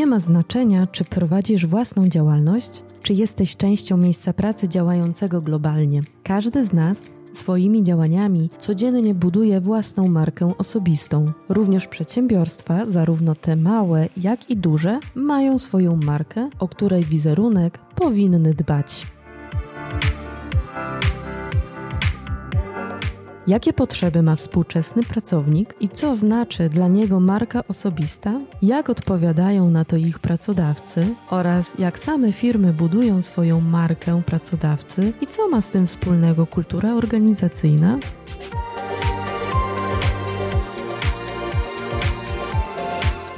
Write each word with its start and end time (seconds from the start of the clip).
Nie 0.00 0.06
ma 0.06 0.18
znaczenia, 0.18 0.86
czy 0.86 1.04
prowadzisz 1.04 1.66
własną 1.66 2.08
działalność, 2.08 2.82
czy 3.02 3.14
jesteś 3.14 3.56
częścią 3.56 3.96
miejsca 3.96 4.32
pracy 4.32 4.68
działającego 4.68 5.40
globalnie. 5.42 6.00
Każdy 6.24 6.66
z 6.66 6.72
nas 6.72 7.10
swoimi 7.32 7.82
działaniami 7.82 8.50
codziennie 8.58 9.14
buduje 9.14 9.60
własną 9.60 10.08
markę 10.08 10.52
osobistą. 10.58 11.32
Również 11.48 11.86
przedsiębiorstwa, 11.86 12.86
zarówno 12.86 13.34
te 13.34 13.56
małe, 13.56 14.08
jak 14.16 14.50
i 14.50 14.56
duże, 14.56 15.00
mają 15.14 15.58
swoją 15.58 15.96
markę, 15.96 16.50
o 16.58 16.68
której 16.68 17.04
wizerunek 17.04 17.78
powinny 17.78 18.54
dbać. 18.54 19.06
Jakie 23.46 23.72
potrzeby 23.72 24.22
ma 24.22 24.36
współczesny 24.36 25.02
pracownik 25.02 25.74
i 25.80 25.88
co 25.88 26.16
znaczy 26.16 26.68
dla 26.68 26.88
niego 26.88 27.20
marka 27.20 27.62
osobista? 27.68 28.40
Jak 28.62 28.90
odpowiadają 28.90 29.70
na 29.70 29.84
to 29.84 29.96
ich 29.96 30.18
pracodawcy 30.18 31.14
oraz 31.30 31.78
jak 31.78 31.98
same 31.98 32.32
firmy 32.32 32.72
budują 32.72 33.22
swoją 33.22 33.60
markę 33.60 34.22
pracodawcy 34.26 35.12
i 35.20 35.26
co 35.26 35.48
ma 35.48 35.60
z 35.60 35.70
tym 35.70 35.86
wspólnego 35.86 36.46
kultura 36.46 36.94
organizacyjna? 36.94 37.98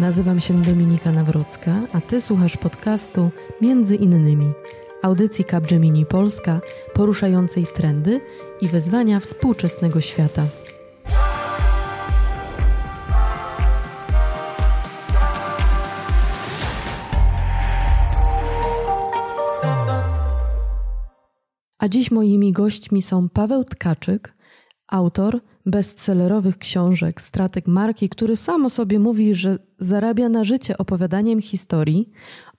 Nazywam 0.01 0.41
się 0.41 0.63
Dominika 0.63 1.13
Nawrocka, 1.13 1.81
a 1.93 2.01
Ty 2.01 2.21
słuchasz 2.21 2.57
podcastu 2.57 3.31
Między 3.61 3.97
innymi 3.97 4.53
audycji 5.03 5.45
Capgemini 5.45 6.07
Polska 6.07 6.61
poruszającej 6.95 7.67
trendy 7.67 8.21
i 8.61 8.69
wyzwania 8.69 9.21
współczesnego 9.21 10.01
świata. 10.01 10.47
A 21.79 21.89
dziś 21.89 22.11
moimi 22.11 22.53
gośćmi 22.53 23.03
są 23.03 23.29
Paweł 23.29 23.65
Tkaczyk, 23.65 24.35
autor 24.89 25.41
bestsellerowych 25.67 26.59
książek 26.59 27.23
Strateg 27.23 27.67
Marki, 27.67 28.09
który 28.09 28.37
sam 28.37 28.67
o 28.67 28.71
sobie 28.71 28.99
mówi, 28.99 29.35
że 29.35 29.59
zarabia 29.79 30.29
na 30.29 30.45
życie 30.45 30.79
opowiadaniem 30.79 31.41
historii, 31.41 32.11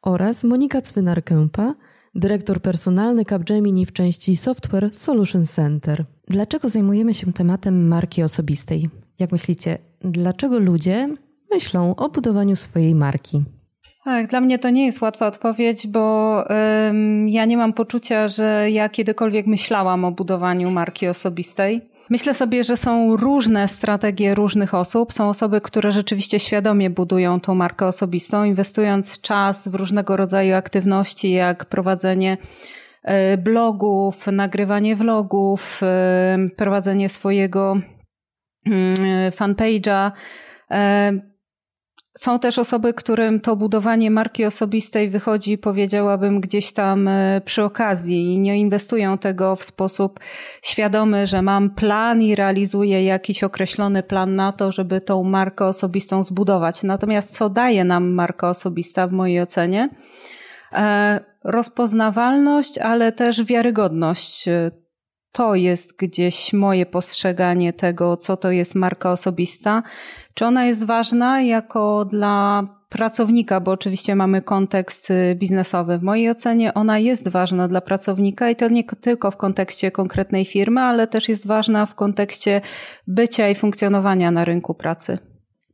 oraz 0.01 0.43
Monika 0.43 0.81
Cwynar-Kępa, 0.81 1.73
dyrektor 2.15 2.61
personalny 2.61 3.25
Capgemini 3.25 3.85
w 3.85 3.93
części 3.93 4.35
Software 4.35 4.89
Solution 4.93 5.45
Center. 5.45 6.05
Dlaczego 6.27 6.69
zajmujemy 6.69 7.13
się 7.13 7.33
tematem 7.33 7.87
marki 7.87 8.23
osobistej? 8.23 8.89
Jak 9.19 9.31
myślicie, 9.31 9.77
dlaczego 10.01 10.59
ludzie 10.59 11.09
myślą 11.51 11.95
o 11.95 12.09
budowaniu 12.09 12.55
swojej 12.55 12.95
marki? 12.95 13.43
Tak, 14.03 14.27
dla 14.27 14.41
mnie 14.41 14.59
to 14.59 14.69
nie 14.69 14.85
jest 14.85 15.01
łatwa 15.01 15.27
odpowiedź, 15.27 15.87
bo 15.87 16.37
ym, 16.89 17.29
ja 17.29 17.45
nie 17.45 17.57
mam 17.57 17.73
poczucia, 17.73 18.27
że 18.27 18.71
ja 18.71 18.89
kiedykolwiek 18.89 19.47
myślałam 19.47 20.05
o 20.05 20.11
budowaniu 20.11 20.71
marki 20.71 21.07
osobistej. 21.07 21.81
Myślę 22.09 22.33
sobie, 22.33 22.63
że 22.63 22.77
są 22.77 23.15
różne 23.15 23.67
strategie 23.67 24.35
różnych 24.35 24.73
osób. 24.73 25.13
Są 25.13 25.29
osoby, 25.29 25.61
które 25.61 25.91
rzeczywiście 25.91 26.39
świadomie 26.39 26.89
budują 26.89 27.39
tą 27.39 27.55
markę 27.55 27.87
osobistą, 27.87 28.43
inwestując 28.43 29.21
czas 29.21 29.67
w 29.67 29.75
różnego 29.75 30.17
rodzaju 30.17 30.55
aktywności, 30.55 31.31
jak 31.31 31.65
prowadzenie 31.65 32.37
e, 33.03 33.37
blogów, 33.37 34.27
nagrywanie 34.27 34.95
vlogów, 34.95 35.81
e, 35.83 36.37
prowadzenie 36.57 37.09
swojego 37.09 37.77
mm, 38.65 38.95
fanpage'a 39.31 40.11
e, 40.71 41.32
są 42.17 42.39
też 42.39 42.59
osoby, 42.59 42.93
którym 42.93 43.39
to 43.39 43.55
budowanie 43.55 44.11
marki 44.11 44.45
osobistej 44.45 45.09
wychodzi, 45.09 45.57
powiedziałabym, 45.57 46.41
gdzieś 46.41 46.73
tam 46.73 47.07
e, 47.07 47.41
przy 47.45 47.63
okazji 47.63 48.33
i 48.33 48.39
nie 48.39 48.57
inwestują 48.57 49.17
tego 49.17 49.55
w 49.55 49.63
sposób 49.63 50.19
świadomy, 50.61 51.27
że 51.27 51.41
mam 51.41 51.69
plan 51.69 52.21
i 52.21 52.35
realizuję 52.35 53.03
jakiś 53.03 53.43
określony 53.43 54.03
plan 54.03 54.35
na 54.35 54.51
to, 54.51 54.71
żeby 54.71 55.01
tą 55.01 55.23
markę 55.23 55.65
osobistą 55.65 56.23
zbudować. 56.23 56.83
Natomiast 56.83 57.37
co 57.37 57.49
daje 57.49 57.83
nam 57.83 58.13
marka 58.13 58.49
osobista 58.49 59.07
w 59.07 59.11
mojej 59.11 59.41
ocenie? 59.41 59.89
E, 60.73 61.19
rozpoznawalność, 61.43 62.77
ale 62.77 63.11
też 63.11 63.43
wiarygodność 63.43 64.45
to 65.33 65.55
jest 65.55 65.97
gdzieś 65.97 66.53
moje 66.53 66.85
postrzeganie 66.85 67.73
tego, 67.73 68.17
co 68.17 68.37
to 68.37 68.51
jest 68.51 68.75
marka 68.75 69.11
osobista. 69.11 69.83
Czy 70.33 70.45
ona 70.45 70.65
jest 70.65 70.83
ważna 70.83 71.41
jako 71.41 72.05
dla 72.05 72.67
pracownika, 72.89 73.59
bo 73.59 73.71
oczywiście 73.71 74.15
mamy 74.15 74.41
kontekst 74.41 75.11
y, 75.11 75.35
biznesowy. 75.35 75.97
W 75.97 76.03
mojej 76.03 76.29
ocenie 76.29 76.73
ona 76.73 76.99
jest 76.99 77.27
ważna 77.27 77.67
dla 77.67 77.81
pracownika 77.81 78.49
i 78.49 78.55
to 78.55 78.67
nie 78.67 78.83
tylko 78.83 79.31
w 79.31 79.37
kontekście 79.37 79.91
konkretnej 79.91 80.45
firmy, 80.45 80.81
ale 80.81 81.07
też 81.07 81.29
jest 81.29 81.47
ważna 81.47 81.85
w 81.85 81.95
kontekście 81.95 82.61
bycia 83.07 83.49
i 83.49 83.55
funkcjonowania 83.55 84.31
na 84.31 84.45
rynku 84.45 84.73
pracy. 84.73 85.17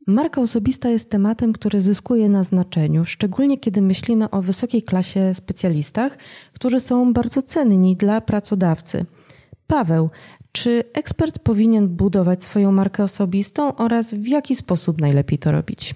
Marka 0.06 0.40
osobista 0.40 0.88
jest 0.88 1.10
tematem, 1.10 1.52
który 1.52 1.80
zyskuje 1.80 2.28
na 2.28 2.42
znaczeniu, 2.42 3.04
szczególnie 3.04 3.58
kiedy 3.58 3.82
myślimy 3.82 4.30
o 4.30 4.42
wysokiej 4.42 4.82
klasie 4.82 5.34
specjalistach, 5.34 6.18
którzy 6.52 6.80
są 6.80 7.12
bardzo 7.12 7.42
cenni 7.42 7.96
dla 7.96 8.20
pracodawcy. 8.20 9.06
Paweł, 9.70 10.10
czy 10.52 10.84
ekspert 10.94 11.38
powinien 11.38 11.88
budować 11.88 12.44
swoją 12.44 12.72
markę 12.72 13.02
osobistą 13.02 13.76
oraz 13.76 14.14
w 14.14 14.26
jaki 14.26 14.56
sposób 14.56 15.00
najlepiej 15.00 15.38
to 15.38 15.52
robić? 15.52 15.94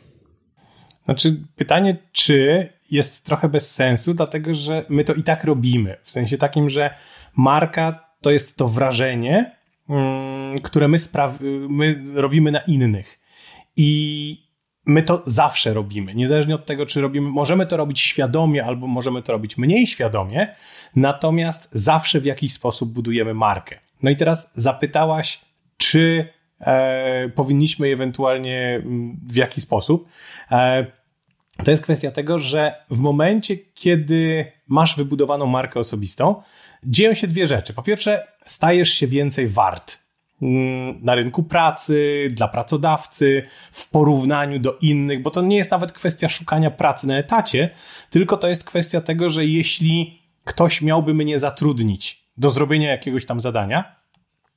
Znaczy, 1.04 1.40
pytanie, 1.56 1.96
czy 2.12 2.68
jest 2.90 3.24
trochę 3.24 3.48
bez 3.48 3.74
sensu, 3.74 4.14
dlatego 4.14 4.54
że 4.54 4.84
my 4.88 5.04
to 5.04 5.14
i 5.14 5.22
tak 5.22 5.44
robimy. 5.44 5.96
W 6.02 6.10
sensie 6.10 6.38
takim, 6.38 6.70
że 6.70 6.94
marka 7.36 8.04
to 8.20 8.30
jest 8.30 8.56
to 8.56 8.68
wrażenie, 8.68 9.56
mm, 9.88 10.58
które 10.58 10.88
my, 10.88 10.98
my 11.68 12.02
robimy 12.14 12.50
na 12.50 12.60
innych. 12.60 13.20
I 13.76 14.43
my 14.86 15.02
to 15.02 15.22
zawsze 15.26 15.72
robimy, 15.72 16.14
niezależnie 16.14 16.54
od 16.54 16.66
tego, 16.66 16.86
czy 16.86 17.00
robimy, 17.00 17.28
możemy 17.30 17.66
to 17.66 17.76
robić 17.76 18.00
świadomie 18.00 18.64
albo 18.64 18.86
możemy 18.86 19.22
to 19.22 19.32
robić 19.32 19.58
mniej 19.58 19.86
świadomie, 19.86 20.46
natomiast 20.96 21.68
zawsze 21.72 22.20
w 22.20 22.24
jakiś 22.24 22.52
sposób 22.52 22.92
budujemy 22.92 23.34
markę. 23.34 23.78
No 24.02 24.10
i 24.10 24.16
teraz 24.16 24.52
zapytałaś, 24.56 25.40
czy 25.76 26.28
e, 26.60 27.28
powinniśmy 27.28 27.92
ewentualnie 27.92 28.80
mm, 28.84 29.20
w 29.26 29.36
jaki 29.36 29.60
sposób. 29.60 30.08
E, 30.50 30.86
to 31.64 31.70
jest 31.70 31.82
kwestia 31.82 32.10
tego, 32.10 32.38
że 32.38 32.74
w 32.90 32.98
momencie, 32.98 33.56
kiedy 33.56 34.52
masz 34.66 34.96
wybudowaną 34.96 35.46
markę 35.46 35.80
osobistą, 35.80 36.42
dzieją 36.84 37.14
się 37.14 37.26
dwie 37.26 37.46
rzeczy. 37.46 37.74
Po 37.74 37.82
pierwsze, 37.82 38.26
stajesz 38.46 38.90
się 38.90 39.06
więcej 39.06 39.48
wart 39.48 40.03
na 41.02 41.14
rynku 41.14 41.42
pracy, 41.42 42.28
dla 42.30 42.48
pracodawcy, 42.48 43.42
w 43.72 43.90
porównaniu 43.90 44.58
do 44.58 44.78
innych, 44.80 45.22
bo 45.22 45.30
to 45.30 45.42
nie 45.42 45.56
jest 45.56 45.70
nawet 45.70 45.92
kwestia 45.92 46.28
szukania 46.28 46.70
pracy 46.70 47.06
na 47.06 47.18
etacie, 47.18 47.70
tylko 48.10 48.36
to 48.36 48.48
jest 48.48 48.64
kwestia 48.64 49.00
tego, 49.00 49.30
że 49.30 49.44
jeśli 49.44 50.22
ktoś 50.44 50.82
miałby 50.82 51.14
mnie 51.14 51.38
zatrudnić 51.38 52.24
do 52.36 52.50
zrobienia 52.50 52.90
jakiegoś 52.90 53.26
tam 53.26 53.40
zadania, 53.40 53.96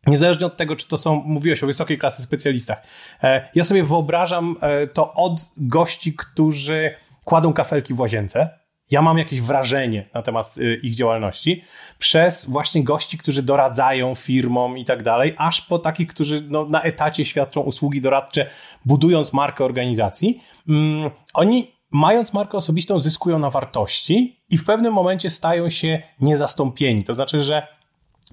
niezależnie 0.07 0.45
od 0.45 0.57
tego, 0.57 0.75
czy 0.75 0.88
to 0.88 0.97
są, 0.97 1.15
mówiłeś 1.15 1.63
o 1.63 1.67
wysokiej 1.67 1.97
klasy 1.97 2.21
specjalistach, 2.21 2.83
e, 3.23 3.49
ja 3.55 3.63
sobie 3.63 3.83
wyobrażam 3.83 4.55
e, 4.61 4.88
to 4.88 5.13
od 5.13 5.49
gości, 5.57 6.13
którzy 6.13 6.95
kładą 7.23 7.53
kafelki 7.53 7.94
w 7.94 7.99
łazience, 7.99 8.49
ja 8.91 9.01
mam 9.01 9.17
jakieś 9.17 9.41
wrażenie 9.41 10.09
na 10.13 10.21
temat 10.21 10.57
y, 10.57 10.79
ich 10.83 10.95
działalności 10.95 11.63
przez 11.99 12.45
właśnie 12.45 12.83
gości, 12.83 13.17
którzy 13.17 13.43
doradzają 13.43 14.15
firmom 14.15 14.77
i 14.77 14.85
tak 14.85 15.03
dalej, 15.03 15.33
aż 15.38 15.62
po 15.62 15.79
takich, 15.79 16.07
którzy 16.07 16.41
no, 16.50 16.65
na 16.65 16.81
etacie 16.81 17.25
świadczą 17.25 17.62
usługi 17.62 18.01
doradcze, 18.01 18.50
budując 18.85 19.33
markę 19.33 19.65
organizacji. 19.65 20.41
Mm, 20.69 21.09
oni 21.33 21.71
mając 21.91 22.33
markę 22.33 22.57
osobistą, 22.57 23.00
zyskują 23.00 23.39
na 23.39 23.50
wartości 23.50 24.39
i 24.50 24.57
w 24.57 24.65
pewnym 24.65 24.94
momencie 24.94 25.29
stają 25.29 25.69
się 25.69 26.01
niezastąpieni. 26.19 27.03
To 27.03 27.13
znaczy, 27.13 27.41
że 27.41 27.67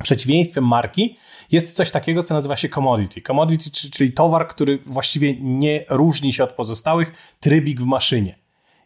przeciwieństwem 0.02 0.66
marki 0.66 1.16
jest 1.52 1.76
coś 1.76 1.90
takiego, 1.90 2.22
co 2.22 2.34
nazywa 2.34 2.56
się 2.56 2.68
commodity. 2.68 3.22
Commodity, 3.22 3.70
czyli 3.70 4.12
towar, 4.12 4.48
który 4.48 4.78
właściwie 4.86 5.34
nie 5.40 5.84
różni 5.88 6.32
się 6.32 6.44
od 6.44 6.52
pozostałych, 6.52 7.36
trybik 7.40 7.80
w 7.80 7.84
maszynie. 7.84 8.43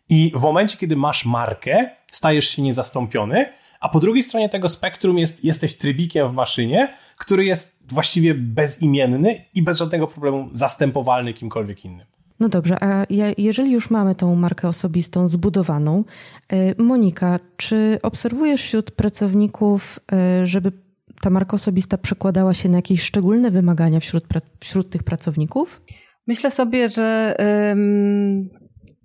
I 0.09 0.33
w 0.37 0.41
momencie, 0.41 0.79
kiedy 0.79 0.97
masz 0.97 1.27
markę, 1.27 1.91
stajesz 2.13 2.49
się 2.49 2.63
niezastąpiony, 2.63 3.47
a 3.81 3.89
po 3.89 4.01
drugiej 4.01 4.23
stronie 4.23 4.49
tego 4.49 4.69
spektrum 4.69 5.19
jest, 5.19 5.45
jesteś 5.45 5.77
trybikiem 5.77 6.29
w 6.29 6.33
maszynie, 6.33 6.89
który 7.19 7.45
jest 7.45 7.79
właściwie 7.89 8.35
bezimienny 8.35 9.45
i 9.55 9.63
bez 9.63 9.79
żadnego 9.79 10.07
problemu 10.07 10.49
zastępowalny 10.53 11.33
kimkolwiek 11.33 11.85
innym. 11.85 12.07
No 12.41 12.49
dobrze, 12.49 12.77
a 12.85 13.07
jeżeli 13.39 13.73
już 13.73 13.91
mamy 13.91 14.15
tą 14.15 14.35
markę 14.35 14.69
osobistą 14.69 15.29
zbudowaną, 15.29 16.05
y, 16.53 16.83
Monika, 16.83 17.39
czy 17.57 17.99
obserwujesz 18.03 18.63
wśród 18.63 18.91
pracowników, 18.91 20.01
y, 20.43 20.47
żeby 20.47 20.73
ta 21.21 21.31
marka 21.31 21.55
osobista 21.55 21.99
przekładała 21.99 22.55
się 22.55 22.69
na 22.69 22.77
jakieś 22.79 23.03
szczególne 23.03 23.51
wymagania 23.51 24.01
wśród, 24.01 24.25
wśród 24.61 24.91
tych 24.91 25.03
pracowników? 25.03 25.83
Myślę 26.27 26.51
sobie, 26.51 26.89
że 26.89 27.37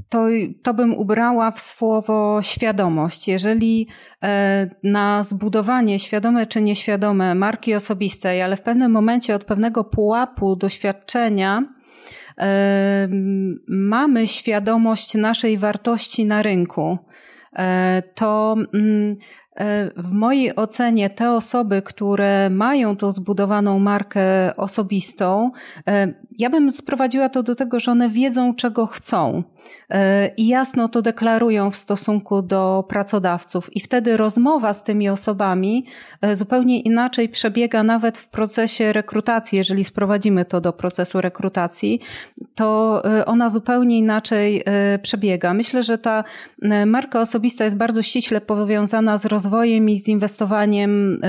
to, 0.09 0.27
to 0.63 0.73
bym 0.73 0.94
ubrała 0.94 1.51
w 1.51 1.59
słowo 1.59 2.39
świadomość. 2.41 3.27
Jeżeli 3.27 3.88
e, 4.23 4.69
na 4.83 5.23
zbudowanie 5.23 6.00
świadome 6.00 6.47
czy 6.47 6.61
nieświadome 6.61 7.35
marki 7.35 7.75
osobistej, 7.75 8.41
ale 8.41 8.55
w 8.55 8.61
pewnym 8.61 8.91
momencie 8.91 9.35
od 9.35 9.44
pewnego 9.44 9.83
pułapu 9.83 10.55
doświadczenia 10.55 11.63
e, 12.38 13.07
mamy 13.67 14.27
świadomość 14.27 15.13
naszej 15.13 15.57
wartości 15.57 16.25
na 16.25 16.41
rynku, 16.41 16.97
e, 17.53 18.03
to 18.15 18.55
mm, 18.73 19.15
w 19.97 20.11
mojej 20.11 20.55
ocenie 20.55 21.09
te 21.09 21.31
osoby, 21.31 21.81
które 21.81 22.50
mają 22.50 22.95
tą 22.95 23.11
zbudowaną 23.11 23.79
markę 23.79 24.55
osobistą, 24.57 25.51
ja 26.39 26.50
bym 26.50 26.71
sprowadziła 26.71 27.29
to 27.29 27.44
do 27.44 27.55
tego, 27.55 27.79
że 27.79 27.91
one 27.91 28.09
wiedzą, 28.09 28.55
czego 28.55 28.88
chcą. 28.88 29.44
E, 29.89 30.27
i 30.38 30.48
jasno 30.48 30.88
to 30.88 31.01
deklarują 31.01 31.71
w 31.71 31.75
stosunku 31.75 32.42
do 32.42 32.86
pracodawców. 32.88 33.75
I 33.75 33.80
wtedy 33.80 34.18
rozmowa 34.18 34.74
z 34.74 34.83
tymi 34.83 35.10
osobami 35.10 35.86
e, 36.21 36.36
zupełnie 36.36 36.80
inaczej 36.80 37.30
przebiega 37.30 37.83
nawet 37.83 38.18
w 38.18 38.27
procesie 38.27 38.94
rekrutacji. 38.94 39.57
Jeżeli 39.57 39.83
sprowadzimy 39.83 40.45
to 40.45 40.62
do 40.62 40.74
procesu 40.74 41.21
rekrutacji, 41.21 42.00
to 42.56 43.01
e, 43.06 43.25
ona 43.25 43.50
zupełnie 43.50 43.98
inaczej 43.98 44.63
przebiega. 45.01 45.54
Myślę, 45.54 45.83
że 45.83 45.98
ta 45.98 46.24
marka 46.86 47.21
osobista 47.21 47.63
jest 47.63 47.77
bardzo 47.77 48.01
ściśle 48.01 48.42
powiązana 48.42 49.18
z 49.18 49.25
rozwojem 49.25 49.89
i 49.89 50.00
z 50.00 50.07
inwestowaniem 50.07 51.21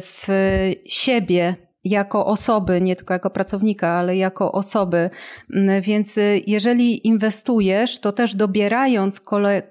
w 0.00 0.26
siebie, 0.84 1.65
jako 1.88 2.26
osoby, 2.26 2.80
nie 2.80 2.96
tylko 2.96 3.14
jako 3.14 3.30
pracownika, 3.30 3.88
ale 3.88 4.16
jako 4.16 4.52
osoby. 4.52 5.10
Mm, 5.54 5.82
więc 5.82 6.18
y, 6.18 6.42
jeżeli 6.46 7.06
inwestujesz, 7.06 7.98
to 7.98 8.12
też 8.12 8.34
dobierając 8.34 9.20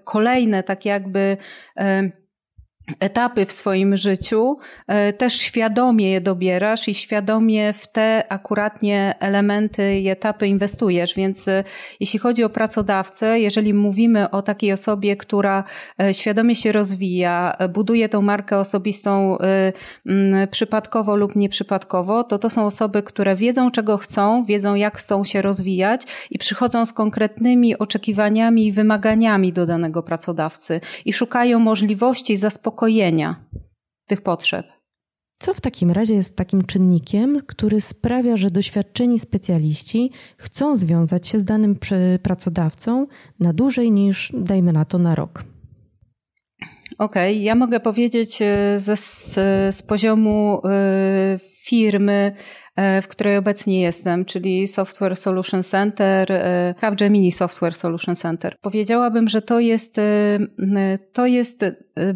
kolejne 0.06 0.64
tak 0.64 0.86
jakby 0.86 1.38
etapy 3.00 3.46
w 3.46 3.52
swoim 3.52 3.98
życiu, 3.98 4.58
e, 4.88 5.14
też 5.14 5.34
świadomie 5.34 6.12
je 6.12 6.22
dobierasz 6.22 6.88
i 6.88 6.94
świadomie 6.94 7.74
w 7.74 7.88
te 7.88 8.24
akuratnie 8.30 9.16
elementy 9.20 10.00
i 10.00 10.08
etapy 10.08 10.48
inwestujesz. 10.48 11.16
Więc 11.16 11.48
e, 11.48 11.64
jeśli 12.00 12.20
chodzi 12.20 12.44
o 12.44 12.50
pracodawcę, 12.50 13.40
jeżeli 13.40 13.74
mówimy 13.74 14.30
o 14.30 14.42
takiej 14.42 14.72
osobie, 14.72 15.16
która 15.16 15.64
e, 16.02 16.14
świadomie 16.14 16.56
się 16.56 16.72
rozwija, 16.72 17.58
buduje 17.70 18.10
tą 18.10 18.22
markę 18.22 18.58
osobistą 18.60 19.38
przypadkowo 20.52 21.16
lub 21.16 21.36
nieprzypadkowo, 21.36 22.24
to 22.24 22.38
to 22.38 22.50
są 22.50 22.66
osoby, 22.66 23.04
które 23.04 23.36
wiedzą, 23.36 23.72
czego 23.72 23.98
chcą, 23.98 24.46
wiedzą, 24.46 24.76
jak 24.76 24.98
chcą 24.98 25.24
się 25.24 25.42
rozwijać 25.42 26.02
i 26.32 26.38
przychodzą 26.38 26.86
z 26.86 26.94
konkretnymi 26.94 27.78
oczekiwaniami 27.78 28.68
i 28.68 28.72
wymaganiami 28.72 29.54
do 29.54 29.66
danego 29.66 30.04
pracodawcy 30.04 30.82
i 31.06 31.14
szukają 31.14 31.60
możliwości 31.60 32.36
zaspokojenia 32.36 32.75
zaspokojenia 32.76 33.36
tych 34.08 34.22
potrzeb. 34.22 34.66
Co 35.40 35.54
w 35.54 35.62
takim 35.62 35.92
razie 35.92 36.14
jest 36.14 36.36
takim 36.36 36.66
czynnikiem, 36.66 37.42
który 37.48 37.82
sprawia, 37.82 38.38
że 38.38 38.52
doświadczeni 38.52 39.20
specjaliści 39.20 40.12
chcą 40.38 40.76
związać 40.76 41.28
się 41.28 41.40
z 41.40 41.44
danym 41.44 41.78
pracodawcą 42.24 43.08
na 43.40 43.54
dłużej 43.54 43.92
niż, 43.92 44.32
dajmy 44.34 44.74
na 44.74 44.86
to, 44.86 44.98
na 44.98 45.16
rok? 45.16 45.44
Okej, 47.00 47.34
okay, 47.36 47.44
ja 47.44 47.56
mogę 47.56 47.80
powiedzieć 47.80 48.42
e, 48.42 48.80
ze, 48.80 48.98
z, 48.98 49.34
z 49.76 49.82
poziomu 49.82 50.62
y, 50.66 51.40
firmy, 51.66 52.36
w 52.78 53.08
której 53.08 53.38
obecnie 53.38 53.82
jestem, 53.82 54.26
czyli 54.26 54.68
Software 54.68 55.16
Solution 55.16 55.64
Center, 55.64 56.32
e, 56.32 56.76
Capgemini 56.82 57.32
Software 57.32 57.76
Solution 57.76 58.16
Center. 58.16 58.56
Powiedziałabym, 58.62 59.30
że 59.30 59.42
to 59.42 59.60
jest, 59.60 60.00
e, 60.00 60.40
to 61.14 61.26
jest 61.26 61.66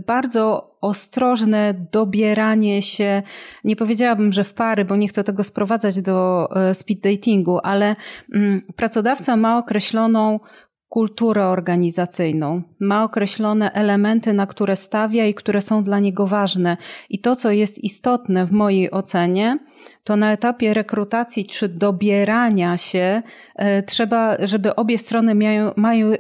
bardzo 0.08 0.70
ostrożne 0.82 1.74
dobieranie 1.92 2.82
się, 2.82 3.24
nie 3.64 3.76
powiedziałabym, 3.76 4.34
że 4.34 4.44
w 4.44 4.54
pary, 4.54 4.86
bo 4.86 4.96
nie 4.96 5.08
chcę 5.08 5.24
tego 5.24 5.44
sprowadzać 5.44 6.02
do 6.02 6.50
speed 6.74 7.10
datingu, 7.10 7.60
ale 7.64 7.96
mm, 8.34 8.62
pracodawca 8.76 9.38
ma 9.38 9.58
określoną 9.58 10.40
kulturę 10.90 11.46
organizacyjną, 11.46 12.62
ma 12.80 13.04
określone 13.04 13.72
elementy, 13.72 14.34
na 14.34 14.48
które 14.48 14.76
stawia 14.76 15.26
i 15.26 15.34
które 15.34 15.62
są 15.62 15.84
dla 15.84 16.00
niego 16.00 16.28
ważne. 16.28 16.78
I 17.10 17.20
to, 17.20 17.36
co 17.36 17.52
jest 17.52 17.84
istotne 17.84 18.46
w 18.46 18.52
mojej 18.52 18.92
ocenie, 18.92 19.60
to 20.04 20.16
na 20.16 20.32
etapie 20.32 20.74
rekrutacji 20.74 21.46
czy 21.46 21.70
dobierania 21.70 22.78
się 22.78 23.22
e, 23.56 23.84
trzeba, 23.84 24.38
żeby 24.40 24.76
obie 24.76 24.98
strony 24.98 25.36
miały, 25.36 25.74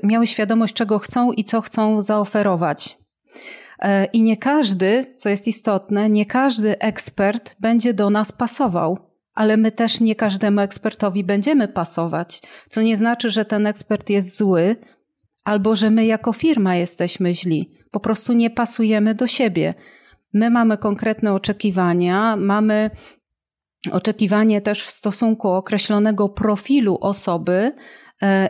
miały 0.03 0.27
świadomość, 0.27 0.73
czego 0.73 0.99
chcą 0.99 1.31
i 1.31 1.43
co 1.43 1.61
chcą 1.61 2.01
zaoferować. 2.01 2.97
E, 3.79 4.05
I 4.05 4.23
nie 4.23 4.37
każdy, 4.37 5.05
co 5.15 5.29
jest 5.29 5.47
istotne, 5.47 6.09
nie 6.09 6.25
każdy 6.25 6.79
ekspert 6.79 7.55
będzie 7.59 7.93
do 7.93 8.09
nas 8.09 8.31
pasował 8.31 9.08
ale 9.39 9.57
my 9.57 9.71
też 9.71 9.99
nie 9.99 10.15
każdemu 10.15 10.61
ekspertowi 10.61 11.23
będziemy 11.23 11.67
pasować, 11.67 12.41
co 12.69 12.81
nie 12.81 12.97
znaczy, 12.97 13.29
że 13.29 13.45
ten 13.45 13.67
ekspert 13.67 14.09
jest 14.09 14.37
zły 14.37 14.75
albo 15.45 15.75
że 15.75 15.89
my 15.89 16.05
jako 16.05 16.33
firma 16.33 16.75
jesteśmy 16.75 17.33
źli. 17.33 17.71
Po 17.91 17.99
prostu 17.99 18.33
nie 18.33 18.49
pasujemy 18.49 19.15
do 19.15 19.27
siebie. 19.27 19.73
My 20.33 20.49
mamy 20.49 20.77
konkretne 20.77 21.33
oczekiwania, 21.33 22.35
mamy 22.35 22.89
oczekiwanie 23.91 24.61
też 24.61 24.83
w 24.83 24.89
stosunku 24.89 25.49
określonego 25.49 26.29
profilu 26.29 26.97
osoby, 27.01 27.71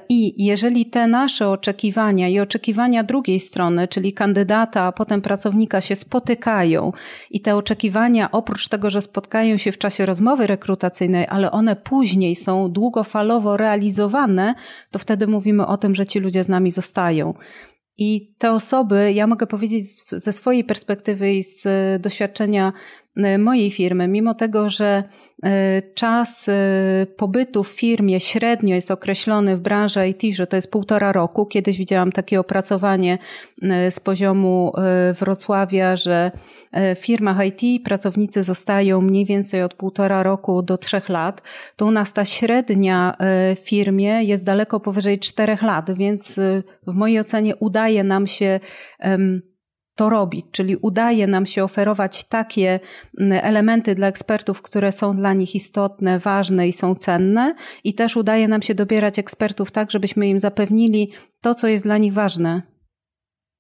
I 0.09 0.45
jeżeli 0.45 0.85
te 0.85 1.07
nasze 1.07 1.49
oczekiwania 1.49 2.27
i 2.27 2.39
oczekiwania 2.39 3.03
drugiej 3.03 3.39
strony, 3.39 3.87
czyli 3.87 4.13
kandydata, 4.13 4.83
a 4.83 4.91
potem 4.91 5.21
pracownika 5.21 5.81
się 5.81 5.95
spotykają 5.95 6.91
i 7.31 7.41
te 7.41 7.55
oczekiwania, 7.55 8.31
oprócz 8.31 8.67
tego, 8.67 8.89
że 8.89 9.01
spotkają 9.01 9.57
się 9.57 9.71
w 9.71 9.77
czasie 9.77 10.05
rozmowy 10.05 10.47
rekrutacyjnej, 10.47 11.27
ale 11.29 11.51
one 11.51 11.75
później 11.75 12.35
są 12.35 12.71
długofalowo 12.71 13.57
realizowane, 13.57 14.55
to 14.91 14.99
wtedy 14.99 15.27
mówimy 15.27 15.67
o 15.67 15.77
tym, 15.77 15.95
że 15.95 16.05
ci 16.05 16.19
ludzie 16.19 16.43
z 16.43 16.49
nami 16.49 16.71
zostają. 16.71 17.33
I 18.01 18.33
te 18.37 18.51
osoby, 18.51 19.11
ja 19.13 19.27
mogę 19.27 19.47
powiedzieć 19.47 19.85
ze 20.09 20.31
swojej 20.31 20.63
perspektywy 20.63 21.33
i 21.33 21.43
z 21.43 21.67
doświadczenia 22.01 22.67
e, 22.67 22.73
mojej 23.39 23.71
firmy, 23.71 24.07
mimo 24.07 24.33
tego, 24.33 24.69
że 24.69 25.03
e, 25.43 25.81
czas 25.81 26.49
e, 26.49 26.53
pobytu 27.17 27.63
w 27.63 27.67
firmie 27.67 28.19
średnio 28.19 28.75
jest 28.75 28.91
określony 28.91 29.57
w 29.57 29.61
branży 29.61 30.07
IT, 30.07 30.35
że 30.35 30.47
to 30.47 30.55
jest 30.55 30.71
półtora 30.71 31.11
roku. 31.11 31.45
Kiedyś 31.45 31.77
widziałam 31.77 32.11
takie 32.11 32.39
opracowanie 32.39 33.17
z 33.89 33.99
poziomu 33.99 34.73
Wrocławia, 35.19 35.95
że 35.95 36.31
w 36.73 36.99
firmach 36.99 37.37
IT 37.45 37.85
pracownicy 37.85 38.43
zostają 38.43 39.01
mniej 39.01 39.25
więcej 39.25 39.63
od 39.63 39.73
półtora 39.73 40.23
roku 40.23 40.61
do 40.61 40.77
trzech 40.77 41.09
lat. 41.09 41.41
To 41.75 41.85
u 41.85 41.91
nas 41.91 42.13
ta 42.13 42.25
średnia 42.25 43.15
w 43.55 43.59
firmie 43.63 44.23
jest 44.23 44.45
daleko 44.45 44.79
powyżej 44.79 45.19
czterech 45.19 45.61
lat, 45.61 45.97
więc 45.97 46.35
w 46.87 46.93
mojej 46.93 47.19
ocenie 47.19 47.55
udaje 47.55 48.03
nam 48.03 48.27
się 48.27 48.59
to 49.99 50.09
robić, 50.09 50.45
czyli 50.51 50.75
udaje 50.75 51.27
nam 51.27 51.45
się 51.45 51.63
oferować 51.63 52.23
takie 52.23 52.79
mm, 53.19 53.45
elementy 53.45 53.95
dla 53.95 54.07
ekspertów, 54.07 54.61
które 54.61 54.91
są 54.91 55.15
dla 55.15 55.33
nich 55.33 55.55
istotne, 55.55 56.19
ważne 56.19 56.67
i 56.67 56.73
są 56.73 56.95
cenne, 56.95 57.55
i 57.83 57.93
też 57.93 58.17
udaje 58.17 58.47
nam 58.47 58.61
się 58.61 58.75
dobierać 58.75 59.19
ekspertów 59.19 59.71
tak, 59.71 59.91
żebyśmy 59.91 60.27
im 60.27 60.39
zapewnili 60.39 61.11
to, 61.41 61.55
co 61.55 61.67
jest 61.67 61.83
dla 61.83 61.97
nich 61.97 62.13
ważne. 62.13 62.61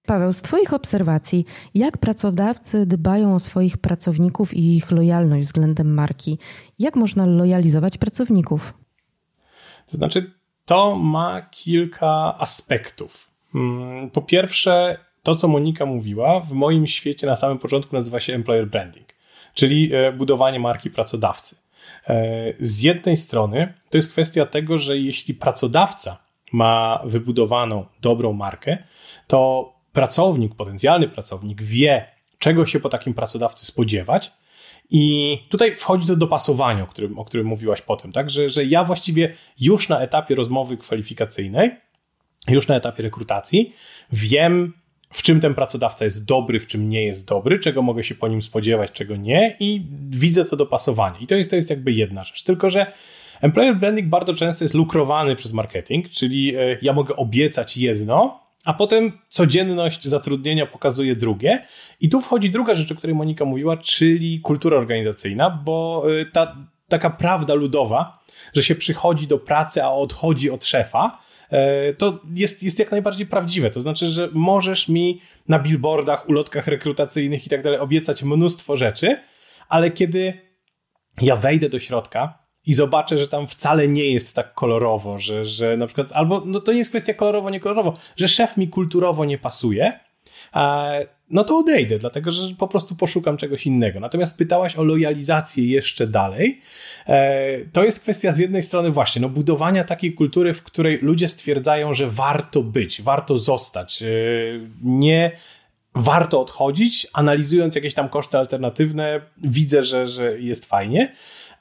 Paweł, 0.05 0.33
z 0.33 0.41
Twoich 0.41 0.73
obserwacji, 0.73 1.45
jak 1.73 1.97
pracodawcy 1.97 2.85
dbają 2.85 3.35
o 3.35 3.39
swoich 3.39 3.77
pracowników 3.77 4.53
i 4.53 4.75
ich 4.75 4.91
lojalność 4.91 5.45
względem 5.45 5.93
marki? 5.93 6.37
Jak 6.79 6.95
można 6.95 7.25
lojalizować 7.25 7.97
pracowników? 7.97 8.73
To 9.91 9.97
znaczy, 9.97 10.31
to 10.65 10.95
ma 10.95 11.41
kilka 11.41 12.35
aspektów. 12.39 13.31
Mm, 13.55 14.09
po 14.09 14.21
pierwsze, 14.21 14.97
to, 15.23 15.35
co 15.35 15.47
Monika 15.47 15.85
mówiła, 15.85 16.39
w 16.39 16.51
moim 16.51 16.87
świecie 16.87 17.27
na 17.27 17.35
samym 17.35 17.57
początku 17.57 17.95
nazywa 17.95 18.19
się 18.19 18.33
employer 18.33 18.67
branding, 18.67 19.07
czyli 19.53 19.93
e, 19.93 20.11
budowanie 20.11 20.59
marki 20.59 20.89
pracodawcy. 20.89 21.55
E, 22.07 22.53
z 22.59 22.81
jednej 22.81 23.17
strony 23.17 23.73
to 23.89 23.97
jest 23.97 24.11
kwestia 24.11 24.45
tego, 24.45 24.77
że 24.77 24.97
jeśli 24.97 25.33
pracodawca 25.33 26.17
ma 26.51 27.01
wybudowaną 27.05 27.85
dobrą 28.01 28.33
markę, 28.33 28.77
to 29.27 29.73
pracownik, 29.93 30.55
potencjalny 30.55 31.07
pracownik 31.07 31.61
wie, 31.61 32.05
czego 32.39 32.65
się 32.65 32.79
po 32.79 32.89
takim 32.89 33.13
pracodawcy 33.13 33.65
spodziewać. 33.65 34.31
I 34.91 35.37
tutaj 35.49 35.75
wchodzi 35.75 36.07
to 36.07 36.15
dopasowanie, 36.15 36.83
o 36.83 36.87
którym, 36.87 37.19
o 37.19 37.25
którym 37.25 37.47
mówiłaś 37.47 37.81
potem, 37.81 38.11
tak? 38.11 38.29
Że, 38.29 38.49
że 38.49 38.65
ja 38.65 38.83
właściwie 38.83 39.35
już 39.59 39.89
na 39.89 39.99
etapie 39.99 40.35
rozmowy 40.35 40.77
kwalifikacyjnej, 40.77 41.71
już 42.47 42.67
na 42.67 42.75
etapie 42.75 43.03
rekrutacji, 43.03 43.73
wiem, 44.11 44.73
w 45.13 45.21
czym 45.21 45.39
ten 45.39 45.55
pracodawca 45.55 46.05
jest 46.05 46.25
dobry, 46.25 46.59
w 46.59 46.67
czym 46.67 46.89
nie 46.89 47.05
jest 47.05 47.27
dobry, 47.27 47.59
czego 47.59 47.81
mogę 47.81 48.03
się 48.03 48.15
po 48.15 48.27
nim 48.27 48.41
spodziewać, 48.41 48.91
czego 48.91 49.15
nie 49.15 49.55
i 49.59 49.85
widzę 50.09 50.45
to 50.45 50.55
dopasowanie. 50.55 51.17
I 51.19 51.27
to 51.27 51.35
jest, 51.35 51.49
to 51.49 51.55
jest 51.55 51.69
jakby 51.69 51.91
jedna 51.91 52.23
rzecz. 52.23 52.43
Tylko, 52.43 52.69
że 52.69 52.91
Employer 53.41 53.75
branding 53.75 54.07
bardzo 54.07 54.33
często 54.33 54.63
jest 54.63 54.73
lukrowany 54.73 55.35
przez 55.35 55.53
marketing, 55.53 56.09
czyli 56.09 56.55
e, 56.55 56.77
ja 56.81 56.93
mogę 56.93 57.15
obiecać 57.15 57.77
jedno, 57.77 58.39
a 58.65 58.73
potem 58.73 59.11
codzienność 59.29 60.07
zatrudnienia 60.07 60.65
pokazuje 60.65 61.15
drugie. 61.15 61.65
I 62.01 62.09
tu 62.09 62.21
wchodzi 62.21 62.49
druga 62.49 62.73
rzecz, 62.73 62.91
o 62.91 62.95
której 62.95 63.15
Monika 63.15 63.45
mówiła, 63.45 63.77
czyli 63.77 64.39
kultura 64.39 64.77
organizacyjna, 64.77 65.49
bo 65.49 66.05
e, 66.21 66.25
ta 66.25 66.55
taka 66.87 67.09
prawda 67.09 67.53
ludowa, 67.53 68.19
że 68.53 68.63
się 68.63 68.75
przychodzi 68.75 69.27
do 69.27 69.37
pracy, 69.37 69.83
a 69.83 69.91
odchodzi 69.91 70.51
od 70.51 70.65
szefa, 70.65 71.19
to 71.97 72.19
jest, 72.35 72.63
jest 72.63 72.79
jak 72.79 72.91
najbardziej 72.91 73.27
prawdziwe. 73.27 73.69
To 73.69 73.81
znaczy, 73.81 74.07
że 74.07 74.29
możesz 74.33 74.89
mi 74.89 75.21
na 75.47 75.59
billboardach, 75.59 76.29
ulotkach 76.29 76.67
rekrutacyjnych 76.67 77.45
i 77.45 77.49
tak 77.49 77.63
dalej 77.63 77.79
obiecać 77.79 78.23
mnóstwo 78.23 78.75
rzeczy, 78.75 79.17
ale 79.69 79.91
kiedy 79.91 80.33
ja 81.21 81.35
wejdę 81.35 81.69
do 81.69 81.79
środka 81.79 82.39
i 82.65 82.73
zobaczę, 82.73 83.17
że 83.17 83.27
tam 83.27 83.47
wcale 83.47 83.87
nie 83.87 84.05
jest 84.05 84.35
tak 84.35 84.53
kolorowo, 84.53 85.17
że, 85.17 85.45
że 85.45 85.77
na 85.77 85.87
przykład, 85.87 86.11
albo 86.11 86.43
no 86.45 86.59
to 86.59 86.71
nie 86.71 86.77
jest 86.77 86.89
kwestia 86.89 87.13
kolorowo, 87.13 87.49
nie 87.49 87.59
kolorowo, 87.59 87.93
że 88.15 88.27
szef 88.27 88.57
mi 88.57 88.67
kulturowo 88.67 89.25
nie 89.25 89.37
pasuje, 89.37 89.99
no 91.29 91.43
to 91.43 91.57
odejdę, 91.57 91.99
dlatego 91.99 92.31
że 92.31 92.55
po 92.57 92.67
prostu 92.67 92.95
poszukam 92.95 93.37
czegoś 93.37 93.65
innego. 93.65 93.99
Natomiast 93.99 94.37
pytałaś 94.37 94.75
o 94.75 94.83
lojalizację 94.83 95.65
jeszcze 95.65 96.07
dalej. 96.07 96.61
E, 97.07 97.65
to 97.65 97.83
jest 97.83 97.99
kwestia 97.99 98.31
z 98.31 98.37
jednej 98.37 98.63
strony 98.63 98.91
właśnie 98.91 99.21
no, 99.21 99.29
budowania 99.29 99.83
takiej 99.83 100.13
kultury, 100.13 100.53
w 100.53 100.63
której 100.63 100.99
ludzie 101.01 101.27
stwierdzają, 101.27 101.93
że 101.93 102.07
warto 102.07 102.63
być, 102.63 103.01
warto 103.01 103.37
zostać. 103.37 104.01
E, 104.01 104.07
nie 104.83 105.31
warto 105.95 106.41
odchodzić, 106.41 107.07
analizując 107.13 107.75
jakieś 107.75 107.93
tam 107.93 108.09
koszty 108.09 108.37
alternatywne, 108.37 109.21
widzę, 109.37 109.83
że, 109.83 110.07
że 110.07 110.39
jest 110.39 110.65
fajnie. 110.65 111.11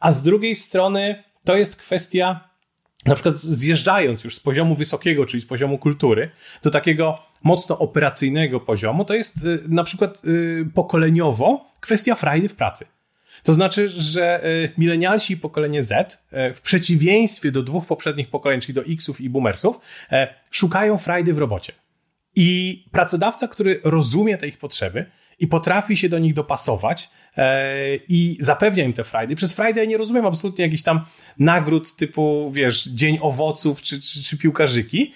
A 0.01 0.13
z 0.13 0.23
drugiej 0.23 0.55
strony 0.55 1.25
to 1.45 1.57
jest 1.57 1.77
kwestia 1.77 2.49
na 3.07 3.15
przykład 3.15 3.41
zjeżdżając 3.41 4.25
już 4.25 4.35
z 4.35 4.41
poziomu 4.41 4.75
wysokiego, 4.75 5.27
czyli 5.27 5.43
z 5.43 5.47
poziomu 5.47 5.79
kultury, 5.79 6.29
do 6.63 6.71
takiego 6.71 7.19
mocno 7.45 7.78
operacyjnego 7.78 8.61
poziomu, 8.61 9.04
to 9.04 9.14
jest 9.14 9.37
y, 9.37 9.61
na 9.68 9.85
przykład 9.85 10.25
y, 10.25 10.66
pokoleniowo 10.75 11.71
kwestia 11.80 12.14
frajdy 12.14 12.49
w 12.49 12.54
pracy. 12.54 12.87
To 13.42 13.52
znaczy, 13.52 13.88
że 13.88 14.45
y, 14.47 14.73
milenialsi 14.78 15.33
i 15.33 15.37
pokolenie 15.37 15.83
Z, 15.83 16.23
w 16.54 16.61
przeciwieństwie 16.61 17.50
do 17.50 17.62
dwóch 17.62 17.87
poprzednich 17.87 18.30
pokoleń, 18.30 18.61
czyli 18.61 18.75
do 18.75 18.85
Xów 18.85 19.21
i 19.21 19.30
Boomersów, 19.30 19.78
szukają 20.50 20.99
frajdy 20.99 21.35
w 21.35 21.38
robocie. 21.38 21.73
I 22.37 22.85
pracodawca, 22.92 23.49
który 23.49 23.80
rozumie 23.85 24.38
te 24.38 24.49
ich 24.49 24.59
potrzeby 24.59 25.07
i 25.38 25.47
potrafi 25.47 25.97
się 25.97 26.09
do 26.09 26.18
nich 26.18 26.35
dopasować, 26.35 27.09
E, 27.38 27.97
i 28.09 28.37
zapewnia 28.40 28.85
im 28.85 28.92
te 28.92 29.04
Friday. 29.04 29.37
Przez 29.37 29.54
Friday 29.54 29.87
nie 29.87 29.97
rozumiem 29.97 30.26
absolutnie 30.26 30.64
jakichś 30.64 30.83
tam 30.83 31.00
nagród 31.38 31.97
typu, 31.97 32.50
wiesz, 32.54 32.85
Dzień 32.85 33.18
Owoców 33.23 33.83
czy, 33.83 34.00
czy, 34.00 34.23
czy 34.23 34.38
piłkarzyki, 34.38 35.12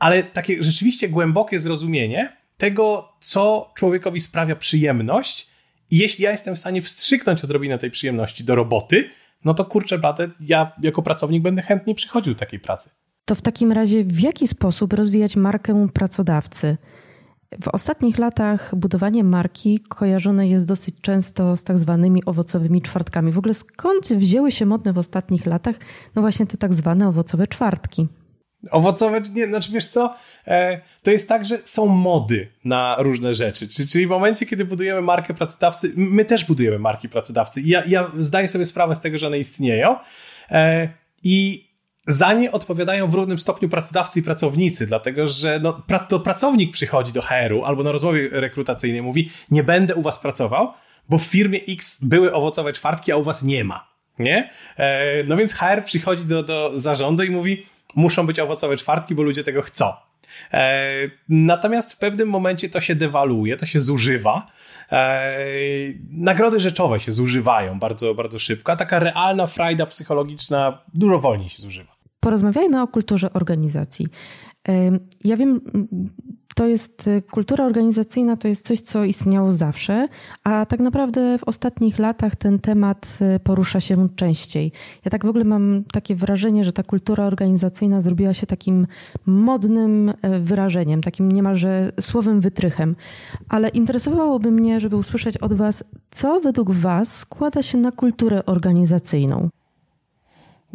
ale 0.00 0.22
takie 0.22 0.62
rzeczywiście 0.62 1.08
głębokie 1.08 1.58
zrozumienie 1.58 2.36
tego, 2.56 3.12
co 3.20 3.72
człowiekowi 3.74 4.20
sprawia 4.20 4.56
przyjemność 4.56 5.50
i 5.90 5.96
jeśli 5.96 6.24
ja 6.24 6.30
jestem 6.30 6.54
w 6.54 6.58
stanie 6.58 6.82
wstrzyknąć 6.82 7.44
odrobinę 7.44 7.78
tej 7.78 7.90
przyjemności 7.90 8.44
do 8.44 8.54
roboty, 8.54 9.10
no 9.44 9.54
to 9.54 9.64
kurczę 9.64 9.98
blade, 9.98 10.30
ja 10.40 10.72
jako 10.82 11.02
pracownik 11.02 11.42
będę 11.42 11.62
chętnie 11.62 11.94
przychodził 11.94 12.34
do 12.34 12.38
takiej 12.38 12.60
pracy. 12.60 12.90
To 13.24 13.34
w 13.34 13.42
takim 13.42 13.72
razie 13.72 14.04
w 14.04 14.20
jaki 14.20 14.48
sposób 14.48 14.92
rozwijać 14.92 15.36
markę 15.36 15.88
pracodawcy? 15.94 16.76
W 17.62 17.68
ostatnich 17.68 18.18
latach 18.18 18.74
budowanie 18.76 19.24
marki 19.24 19.80
kojarzone 19.80 20.48
jest 20.48 20.68
dosyć 20.68 20.94
często 21.00 21.56
z 21.56 21.64
tak 21.64 21.78
zwanymi 21.78 22.24
owocowymi 22.24 22.82
czwartkami. 22.82 23.32
W 23.32 23.38
ogóle 23.38 23.54
skąd 23.54 24.08
wzięły 24.08 24.52
się 24.52 24.66
modne 24.66 24.92
w 24.92 24.98
ostatnich 24.98 25.46
latach, 25.46 25.76
no 26.14 26.22
właśnie 26.22 26.46
te 26.46 26.56
tak 26.56 26.74
zwane 26.74 27.08
owocowe 27.08 27.46
czwartki? 27.46 28.08
Owocowe, 28.70 29.20
nie, 29.34 29.46
znaczy 29.46 29.72
wiesz 29.72 29.86
co, 29.86 30.14
e, 30.46 30.80
to 31.02 31.10
jest 31.10 31.28
tak, 31.28 31.44
że 31.44 31.58
są 31.58 31.86
mody 31.86 32.48
na 32.64 32.96
różne 32.98 33.34
rzeczy, 33.34 33.68
czyli, 33.68 33.88
czyli 33.88 34.06
w 34.06 34.10
momencie, 34.10 34.46
kiedy 34.46 34.64
budujemy 34.64 35.00
markę 35.00 35.34
pracodawcy, 35.34 35.92
my 35.96 36.24
też 36.24 36.44
budujemy 36.44 36.78
marki 36.78 37.08
pracodawcy 37.08 37.60
ja, 37.64 37.82
ja 37.86 38.10
zdaję 38.18 38.48
sobie 38.48 38.66
sprawę 38.66 38.94
z 38.94 39.00
tego, 39.00 39.18
że 39.18 39.26
one 39.26 39.38
istnieją 39.38 39.96
e, 40.50 40.88
i 41.22 41.70
za 42.06 42.32
nie 42.32 42.52
odpowiadają 42.52 43.08
w 43.08 43.14
równym 43.14 43.38
stopniu 43.38 43.68
pracodawcy 43.68 44.20
i 44.20 44.22
pracownicy, 44.22 44.86
dlatego 44.86 45.26
że 45.26 45.60
no, 45.62 45.82
to 46.08 46.20
pracownik 46.20 46.72
przychodzi 46.72 47.12
do 47.12 47.22
HR-u 47.22 47.64
albo 47.64 47.82
na 47.82 47.92
rozmowie 47.92 48.28
rekrutacyjnej 48.32 49.02
mówi, 49.02 49.30
nie 49.50 49.64
będę 49.64 49.94
u 49.94 50.02
was 50.02 50.18
pracował, 50.18 50.72
bo 51.08 51.18
w 51.18 51.22
firmie 51.22 51.60
X 51.68 51.98
były 52.02 52.34
owocowe 52.34 52.72
czwartki, 52.72 53.12
a 53.12 53.16
u 53.16 53.22
was 53.22 53.42
nie 53.42 53.64
ma. 53.64 53.90
Nie? 54.18 54.50
E, 54.76 55.24
no 55.24 55.36
więc 55.36 55.54
HR 55.54 55.84
przychodzi 55.84 56.26
do, 56.26 56.42
do 56.42 56.72
zarządu 56.74 57.22
i 57.22 57.30
mówi, 57.30 57.66
muszą 57.94 58.26
być 58.26 58.40
owocowe 58.40 58.76
czwartki, 58.76 59.14
bo 59.14 59.22
ludzie 59.22 59.44
tego 59.44 59.62
chcą. 59.62 59.92
E, 60.52 60.84
natomiast 61.28 61.92
w 61.92 61.98
pewnym 61.98 62.28
momencie 62.28 62.68
to 62.68 62.80
się 62.80 62.94
dewaluuje, 62.94 63.56
to 63.56 63.66
się 63.66 63.80
zużywa. 63.80 64.46
E, 64.92 65.36
nagrody 66.10 66.60
rzeczowe 66.60 67.00
się 67.00 67.12
zużywają 67.12 67.78
bardzo, 67.78 68.14
bardzo 68.14 68.38
szybko, 68.38 68.72
a 68.72 68.76
taka 68.76 68.98
realna 68.98 69.46
frajda 69.46 69.86
psychologiczna 69.86 70.78
dużo 70.94 71.18
wolniej 71.18 71.48
się 71.48 71.62
zużywa. 71.62 71.92
Porozmawiajmy 72.20 72.82
o 72.82 72.86
kulturze 72.86 73.32
organizacji. 73.32 74.06
Ja 75.24 75.36
wiem, 75.36 75.60
to 76.54 76.66
jest 76.66 77.08
y, 77.08 77.22
kultura 77.22 77.64
organizacyjna, 77.64 78.36
to 78.36 78.48
jest 78.48 78.66
coś, 78.66 78.80
co 78.80 79.04
istniało 79.04 79.52
zawsze, 79.52 80.08
a 80.44 80.66
tak 80.66 80.80
naprawdę 80.80 81.38
w 81.38 81.44
ostatnich 81.44 81.98
latach 81.98 82.36
ten 82.36 82.58
temat 82.58 83.18
y, 83.36 83.40
porusza 83.40 83.80
się 83.80 84.08
częściej. 84.16 84.72
Ja 85.04 85.10
tak 85.10 85.24
w 85.24 85.28
ogóle 85.28 85.44
mam 85.44 85.84
takie 85.92 86.16
wrażenie, 86.16 86.64
że 86.64 86.72
ta 86.72 86.82
kultura 86.82 87.24
organizacyjna 87.24 88.00
zrobiła 88.00 88.34
się 88.34 88.46
takim 88.46 88.86
modnym 89.26 90.08
y, 90.08 90.14
wyrażeniem, 90.40 91.00
takim 91.00 91.32
niemalże 91.32 91.92
słowem 92.00 92.40
wytrychem. 92.40 92.96
Ale 93.48 93.68
interesowałoby 93.68 94.50
mnie, 94.50 94.80
żeby 94.80 94.96
usłyszeć 94.96 95.36
od 95.36 95.52
Was, 95.52 95.84
co 96.10 96.40
według 96.40 96.70
Was 96.70 97.18
składa 97.18 97.62
się 97.62 97.78
na 97.78 97.92
kulturę 97.92 98.46
organizacyjną. 98.46 99.48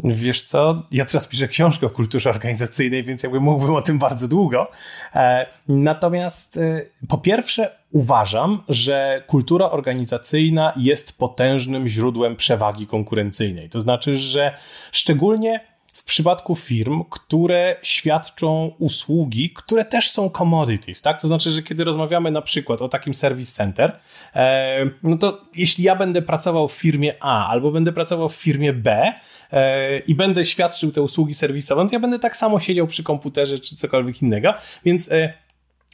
Wiesz 0.04 0.44
co, 0.44 0.84
ja 0.92 1.06
teraz 1.06 1.28
piszę 1.28 1.48
książkę 1.48 1.88
o 1.88 1.90
kulturze 1.90 2.30
organizacyjnej, 2.30 3.04
więc 3.04 3.24
jakby 3.24 3.40
mógłbym 3.40 3.76
o 3.76 3.82
tym 3.82 4.00
bardzo 4.00 4.28
długo. 4.28 4.68
E, 5.16 5.46
natomiast 5.68 6.58
e, 6.58 6.82
po 7.08 7.18
pierwsze 7.18 7.72
uważam, 7.92 8.64
że 8.70 9.24
kultura 9.28 9.72
organizacyjna 9.72 10.74
jest 10.78 11.18
potężnym 11.18 11.88
źródłem 11.88 12.36
przewagi 12.36 12.88
konkurencyjnej. 12.88 13.70
To 13.70 13.82
znaczy, 13.82 14.18
że 14.18 14.58
szczególnie 14.92 15.75
w 15.96 16.04
przypadku 16.04 16.56
firm, 16.56 17.04
które 17.10 17.76
świadczą 17.82 18.72
usługi, 18.80 19.50
które 19.50 19.86
też 19.86 20.12
są 20.12 20.30
commodities, 20.30 21.02
tak? 21.02 21.22
To 21.22 21.28
znaczy, 21.28 21.52
że 21.52 21.64
kiedy 21.64 21.84
rozmawiamy 21.84 22.32
na 22.32 22.42
przykład 22.42 22.82
o 22.82 22.90
takim 22.90 23.14
service 23.14 23.52
center, 23.52 24.00
e, 24.36 24.86
no 25.04 25.18
to 25.18 25.42
jeśli 25.56 25.84
ja 25.84 25.96
będę 25.96 26.22
pracował 26.22 26.68
w 26.68 26.74
firmie 26.74 27.14
A 27.20 27.48
albo 27.48 27.72
będę 27.72 27.94
pracował 27.94 28.30
w 28.30 28.36
firmie 28.36 28.74
B, 28.74 29.14
E, 29.52 29.98
i 30.00 30.16
będę 30.16 30.46
świadczył 30.46 30.92
te 30.92 31.02
usługi 31.02 31.34
serwisowe, 31.34 31.84
no 31.84 31.90
to 31.90 31.96
ja 31.96 32.00
będę 32.00 32.20
tak 32.20 32.38
samo 32.38 32.60
siedział 32.60 32.88
przy 32.88 33.04
komputerze 33.04 33.60
czy 33.60 33.76
cokolwiek 33.76 34.22
innego, 34.22 34.54
więc 34.86 35.12
e, 35.12 35.34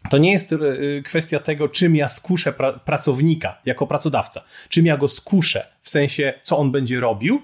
to 0.09 0.17
nie 0.17 0.31
jest 0.31 0.55
kwestia 1.05 1.39
tego, 1.39 1.69
czym 1.69 1.95
ja 1.95 2.09
skuszę 2.09 2.53
pra 2.53 2.73
pracownika 2.73 3.61
jako 3.65 3.87
pracodawca, 3.87 4.43
czym 4.69 4.85
ja 4.85 4.97
go 4.97 5.07
skuszę, 5.07 5.67
w 5.81 5.89
sensie, 5.89 6.33
co 6.43 6.57
on 6.57 6.71
będzie 6.71 6.99
robił, 6.99 7.41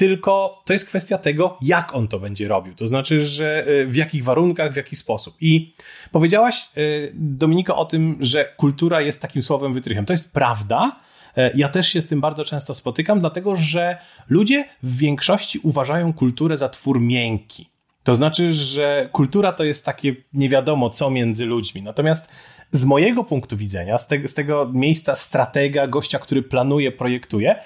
tylko 0.00 0.62
to 0.64 0.72
jest 0.72 0.86
kwestia 0.86 1.18
tego, 1.18 1.56
jak 1.62 1.94
on 1.94 2.08
to 2.08 2.18
będzie 2.18 2.48
robił. 2.48 2.74
To 2.74 2.86
znaczy, 2.86 3.26
że 3.26 3.66
w 3.86 3.96
jakich 3.96 4.24
warunkach, 4.24 4.72
w 4.72 4.76
jaki 4.76 4.96
sposób. 4.96 5.36
I 5.40 5.74
powiedziałaś, 6.12 6.68
Dominiko, 7.14 7.76
o 7.76 7.84
tym, 7.84 8.16
że 8.20 8.44
kultura 8.56 9.00
jest 9.00 9.22
takim 9.22 9.42
słowem 9.42 9.74
wytrychem. 9.74 10.06
To 10.06 10.12
jest 10.12 10.32
prawda, 10.32 11.00
E, 11.36 11.50
ja 11.54 11.68
też 11.68 11.88
się 11.88 12.02
z 12.02 12.06
tym 12.06 12.20
bardzo 12.20 12.44
często 12.44 12.74
spotykam, 12.74 13.20
dlatego 13.20 13.56
że 13.56 13.98
ludzie 14.28 14.64
w 14.82 14.96
większości 14.96 15.58
uważają 15.62 16.12
kulturę 16.12 16.56
za 16.56 16.68
twór 16.68 17.00
miękki. 17.00 17.70
To 18.02 18.14
znaczy, 18.14 18.52
że 18.52 19.08
kultura 19.12 19.52
to 19.52 19.64
jest 19.64 19.84
takie 19.84 20.14
nie 20.32 20.48
wiadomo 20.48 20.90
co 20.90 21.10
między 21.10 21.46
ludźmi. 21.46 21.82
Natomiast 21.82 22.32
z 22.70 22.84
mojego 22.84 23.24
punktu 23.24 23.56
widzenia, 23.56 23.98
z, 23.98 24.06
te, 24.06 24.28
z 24.28 24.34
tego 24.34 24.70
miejsca 24.72 25.14
stratega, 25.14 25.86
gościa, 25.86 26.18
który 26.18 26.42
planuje, 26.42 26.92
projektuje, 26.92 27.56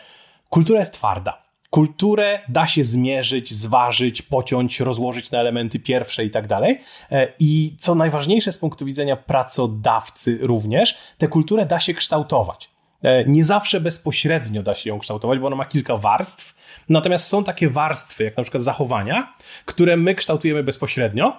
kultura 0.50 0.80
jest 0.80 0.92
twarda. 0.92 1.43
Kulturę 1.74 2.38
da 2.48 2.66
się 2.66 2.84
zmierzyć, 2.84 3.54
zważyć, 3.54 4.22
pociąć, 4.22 4.80
rozłożyć 4.80 5.30
na 5.30 5.38
elementy 5.38 5.78
pierwsze 5.78 6.24
i 6.24 6.30
tak 6.30 6.46
dalej. 6.46 6.80
E, 7.10 7.32
I 7.38 7.76
co 7.78 7.94
najważniejsze 7.94 8.52
z 8.52 8.58
punktu 8.58 8.84
widzenia 8.84 9.16
pracodawcy 9.16 10.38
również, 10.42 10.98
tę 11.18 11.28
kulturę 11.28 11.66
da 11.66 11.80
się 11.80 11.94
kształtować. 11.94 12.70
E, 13.02 13.24
nie 13.24 13.44
zawsze 13.44 13.80
bezpośrednio 13.80 14.62
da 14.62 14.74
się 14.74 14.90
ją 14.90 14.98
kształtować, 14.98 15.38
bo 15.38 15.46
ona 15.46 15.56
ma 15.56 15.64
kilka 15.64 15.96
warstw. 15.96 16.54
Natomiast 16.88 17.28
są 17.28 17.44
takie 17.44 17.68
warstwy, 17.68 18.24
jak 18.24 18.36
na 18.36 18.42
przykład 18.42 18.62
zachowania, 18.62 19.34
które 19.64 19.96
my 19.96 20.14
kształtujemy 20.14 20.62
bezpośrednio. 20.62 21.36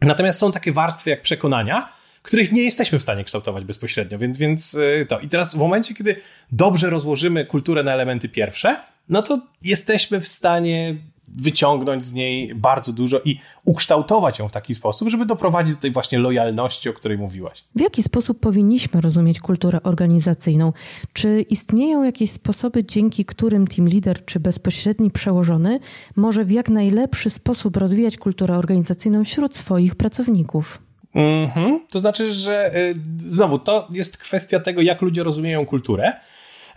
Natomiast 0.00 0.38
są 0.38 0.52
takie 0.52 0.72
warstwy 0.72 1.10
jak 1.10 1.22
przekonania, 1.22 1.92
których 2.22 2.52
nie 2.52 2.62
jesteśmy 2.62 2.98
w 2.98 3.02
stanie 3.02 3.24
kształtować 3.24 3.64
bezpośrednio, 3.64 4.18
więc, 4.18 4.38
więc 4.38 4.78
e, 5.00 5.04
to. 5.04 5.20
I 5.20 5.28
teraz 5.28 5.54
w 5.54 5.58
momencie, 5.58 5.94
kiedy 5.94 6.16
dobrze 6.52 6.90
rozłożymy 6.90 7.46
kulturę 7.46 7.82
na 7.82 7.92
elementy 7.92 8.28
pierwsze, 8.28 8.76
no 9.08 9.22
to 9.22 9.40
jesteśmy 9.62 10.20
w 10.20 10.28
stanie 10.28 10.96
wyciągnąć 11.36 12.04
z 12.04 12.12
niej 12.12 12.54
bardzo 12.54 12.92
dużo 12.92 13.20
i 13.24 13.38
ukształtować 13.64 14.38
ją 14.38 14.48
w 14.48 14.52
taki 14.52 14.74
sposób, 14.74 15.08
żeby 15.08 15.26
doprowadzić 15.26 15.74
do 15.74 15.80
tej 15.80 15.90
właśnie 15.90 16.18
lojalności, 16.18 16.88
o 16.88 16.92
której 16.92 17.18
mówiłaś. 17.18 17.64
W 17.74 17.80
jaki 17.80 18.02
sposób 18.02 18.40
powinniśmy 18.40 19.00
rozumieć 19.00 19.40
kulturę 19.40 19.82
organizacyjną? 19.82 20.72
Czy 21.12 21.40
istnieją 21.40 22.02
jakieś 22.02 22.30
sposoby, 22.30 22.84
dzięki 22.84 23.24
którym 23.24 23.66
team 23.66 23.88
leader 23.88 24.24
czy 24.24 24.40
bezpośredni 24.40 25.10
przełożony 25.10 25.80
może 26.16 26.44
w 26.44 26.50
jak 26.50 26.68
najlepszy 26.68 27.30
sposób 27.30 27.76
rozwijać 27.76 28.16
kulturę 28.16 28.58
organizacyjną 28.58 29.24
wśród 29.24 29.56
swoich 29.56 29.94
pracowników? 29.94 30.82
Mhm. 31.14 31.80
To 31.90 32.00
znaczy, 32.00 32.32
że 32.32 32.76
y, 32.76 32.94
znowu 33.18 33.58
to 33.58 33.88
jest 33.90 34.18
kwestia 34.18 34.60
tego, 34.60 34.82
jak 34.82 35.02
ludzie 35.02 35.22
rozumieją 35.22 35.66
kulturę, 35.66 36.12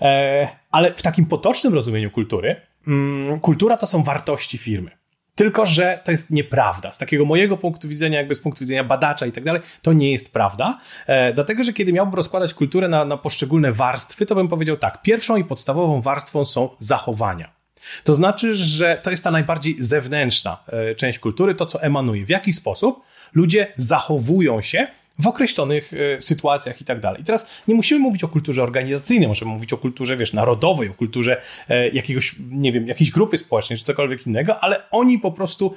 e, 0.02 0.61
ale 0.72 0.94
w 0.94 1.02
takim 1.02 1.26
potocznym 1.26 1.74
rozumieniu 1.74 2.12
kultury, 2.12 2.56
mm, 2.88 3.40
kultura 3.40 3.78
to 3.78 3.88
są 3.88 4.04
wartości 4.04 4.58
firmy. 4.58 4.92
Tylko, 5.36 5.66
że 5.66 6.00
to 6.04 6.12
jest 6.12 6.30
nieprawda. 6.30 6.92
Z 6.92 6.98
takiego 6.98 7.26
mojego 7.26 7.58
punktu 7.58 7.88
widzenia, 7.88 8.18
jakby 8.18 8.36
z 8.36 8.40
punktu 8.40 8.60
widzenia 8.60 8.84
badacza 8.84 9.26
i 9.26 9.32
tak 9.32 9.44
dalej, 9.44 9.62
to 9.82 9.94
nie 9.94 10.12
jest 10.12 10.34
prawda. 10.34 10.80
E, 11.08 11.34
dlatego, 11.34 11.64
że 11.64 11.74
kiedy 11.74 11.94
miałbym 11.94 12.16
rozkładać 12.16 12.54
kulturę 12.54 12.88
na, 12.88 13.06
na 13.06 13.18
poszczególne 13.18 13.72
warstwy, 13.72 14.26
to 14.26 14.36
bym 14.36 14.48
powiedział 14.48 14.78
tak. 14.78 15.02
Pierwszą 15.02 15.36
i 15.36 15.44
podstawową 15.44 16.02
warstwą 16.02 16.46
są 16.46 16.70
zachowania. 16.80 17.62
To 18.04 18.14
znaczy, 18.14 18.56
że 18.56 19.00
to 19.04 19.12
jest 19.12 19.24
ta 19.24 19.32
najbardziej 19.32 19.76
zewnętrzna 19.80 20.64
e, 20.68 20.96
część 20.96 21.20
kultury, 21.20 21.56
to 21.56 21.66
co 21.66 21.82
emanuje. 21.82 22.26
W 22.26 22.30
jaki 22.30 22.54
sposób 22.54 23.04
ludzie 23.34 23.74
zachowują 23.76 24.62
się 24.62 24.88
w 25.22 25.28
określonych 25.28 25.92
e, 25.94 26.22
sytuacjach 26.22 26.82
i 26.82 26.86
tak 26.86 27.00
dalej. 27.00 27.22
I 27.22 27.26
teraz 27.26 27.50
nie 27.68 27.76
musimy 27.76 28.00
mówić 28.00 28.24
o 28.24 28.28
kulturze 28.28 28.64
organizacyjnej, 28.64 29.28
możemy 29.28 29.52
mówić 29.52 29.74
o 29.74 29.78
kulturze, 29.78 30.18
wiesz, 30.18 30.34
narodowej, 30.34 30.90
o 30.90 30.94
kulturze 30.94 31.42
e, 31.70 31.90
jakiegoś, 31.90 32.36
nie 32.50 32.72
wiem, 32.72 32.88
jakiejś 32.88 33.12
grupy 33.12 33.38
społecznej 33.38 33.80
czy 33.80 33.86
cokolwiek 33.86 34.28
innego, 34.28 34.60
ale 34.60 34.90
oni 34.92 35.20
po 35.20 35.32
prostu 35.32 35.76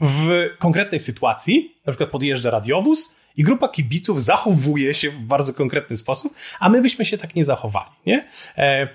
w 0.00 0.48
konkretnej 0.58 1.00
sytuacji, 1.00 1.74
na 1.86 1.92
przykład 1.92 2.10
podjeżdża 2.10 2.50
radiowóz 2.50 3.14
i 3.36 3.42
grupa 3.42 3.68
kibiców 3.68 4.22
zachowuje 4.22 4.94
się 4.94 5.10
w 5.10 5.18
bardzo 5.18 5.54
konkretny 5.54 5.96
sposób, 5.96 6.34
a 6.60 6.68
my 6.68 6.82
byśmy 6.82 7.04
się 7.04 7.18
tak 7.18 7.34
nie 7.34 7.44
zachowali, 7.44 7.90
nie? 8.06 8.24
E, 8.56 8.88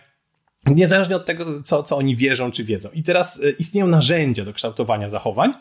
niezależnie 0.66 1.16
od 1.16 1.26
tego, 1.26 1.64
co, 1.64 1.84
co 1.84 1.98
oni 1.98 2.16
wierzą 2.16 2.52
czy 2.52 2.64
wiedzą. 2.64 2.90
I 2.94 3.04
teraz 3.04 3.42
istnieją 3.60 3.88
narzędzia 3.88 4.46
do 4.46 4.54
kształtowania 4.54 5.10
zachowań, 5.10 5.54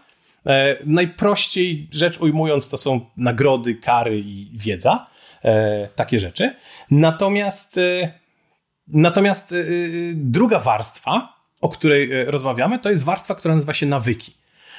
najprościej 0.86 1.88
rzecz 1.92 2.20
ujmując, 2.20 2.68
to 2.68 2.76
są 2.76 3.00
nagrody, 3.16 3.74
kary 3.74 4.20
i 4.20 4.50
wiedza, 4.52 5.06
e, 5.42 5.88
takie 5.96 6.20
rzeczy. 6.20 6.52
Natomiast, 6.90 7.78
e, 7.78 8.18
natomiast 8.88 9.54
druga 10.14 10.58
warstwa, 10.58 11.34
o 11.60 11.68
której 11.68 12.24
rozmawiamy, 12.24 12.78
to 12.78 12.90
jest 12.90 13.04
warstwa, 13.04 13.34
która 13.34 13.54
nazywa 13.54 13.74
się 13.74 13.86
nawyki. 13.86 14.32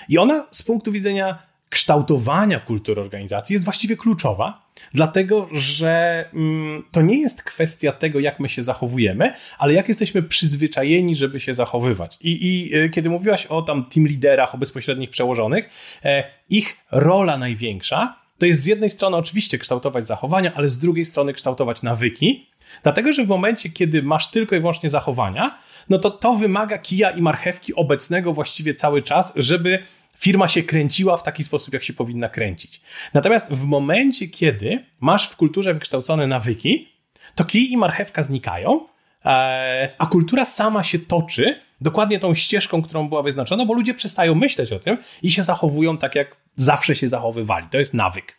I 0.10 0.18
ona 0.18 0.48
z 0.52 0.64
punktu 0.64 0.92
widzenia 0.92 1.44
kształtowania 1.70 2.60
kultury 2.60 3.02
organizacji 3.02 3.54
jest 3.54 3.66
właściwie 3.66 3.98
kluczowa, 3.98 4.65
dlatego 4.94 5.48
że 5.52 6.26
mm, 6.34 6.84
to 6.92 7.02
nie 7.02 7.18
jest 7.18 7.44
kwestia 7.44 7.92
tego, 7.92 8.20
jak 8.20 8.40
my 8.40 8.50
się 8.50 8.64
zachowujemy, 8.64 9.34
ale 9.58 9.74
jak 9.74 9.88
jesteśmy 9.88 10.24
przyzwyczajeni, 10.24 11.16
żeby 11.16 11.40
się 11.40 11.54
zachowywać. 11.54 12.18
I, 12.22 12.38
i 12.42 12.76
e, 12.76 12.90
kiedy 12.90 13.10
mówiłaś 13.10 13.46
o 13.46 13.62
tam 13.62 13.86
team 13.86 14.08
liderach, 14.08 14.56
o 14.56 14.58
bezpośrednich 14.58 15.10
przełożonych, 15.10 15.70
e, 16.06 16.24
ich 16.50 16.78
rola 16.92 17.38
największa 17.38 18.26
to 18.38 18.46
jest 18.46 18.62
z 18.62 18.66
jednej 18.66 18.90
strony 18.90 19.18
oczywiście 19.18 19.58
kształtować 19.58 20.08
zachowania, 20.08 20.52
ale 20.56 20.70
z 20.70 20.78
drugiej 20.78 21.06
strony 21.06 21.34
kształtować 21.34 21.84
nawyki, 21.84 22.50
dlatego 22.84 23.14
że 23.14 23.26
w 23.26 23.28
momencie, 23.28 23.70
kiedy 23.70 24.04
masz 24.04 24.32
tylko 24.32 24.56
i 24.56 24.60
wyłącznie 24.60 24.90
zachowania, 24.90 25.58
no 25.90 25.98
to 26.00 26.12
to 26.12 26.36
wymaga 26.36 26.78
kija 26.78 27.10
i 27.10 27.22
marchewki 27.22 27.76
obecnego 27.76 28.34
właściwie 28.34 28.74
cały 28.74 29.02
czas, 29.02 29.34
żeby 29.36 29.80
firma 30.20 30.48
się 30.48 30.64
kręciła 30.64 31.18
w 31.18 31.24
taki 31.24 31.44
sposób, 31.44 31.74
jak 31.74 31.84
się 31.84 31.94
powinna 31.94 32.30
kręcić. 32.30 32.82
Natomiast 33.14 33.48
w 33.50 33.64
momencie, 33.64 34.28
kiedy 34.28 34.86
masz 35.00 35.30
w 35.30 35.36
kulturze 35.36 35.74
wykształcone 35.74 36.28
nawyki, 36.28 36.90
to 37.36 37.46
kij 37.46 37.72
i 37.72 37.78
marchewka 37.78 38.24
znikają, 38.24 38.88
e, 39.26 39.90
a 39.98 40.06
kultura 40.06 40.46
sama 40.46 40.84
się 40.84 41.00
toczy 41.00 41.60
dokładnie 41.82 42.20
tą 42.20 42.36
ścieżką, 42.36 42.82
którą 42.82 43.10
była 43.10 43.24
wyznaczona, 43.24 43.66
bo 43.66 43.74
ludzie 43.74 43.94
przestają 43.94 44.36
myśleć 44.36 44.72
o 44.72 44.80
tym 44.80 44.98
i 45.22 45.32
się 45.32 45.44
zachowują 45.44 45.98
tak, 45.98 46.16
jak 46.16 46.36
zawsze 46.56 46.96
się 46.96 47.08
zachowywali. 47.08 47.68
To 47.72 47.78
jest 47.78 47.94
nawyk. 47.94 48.38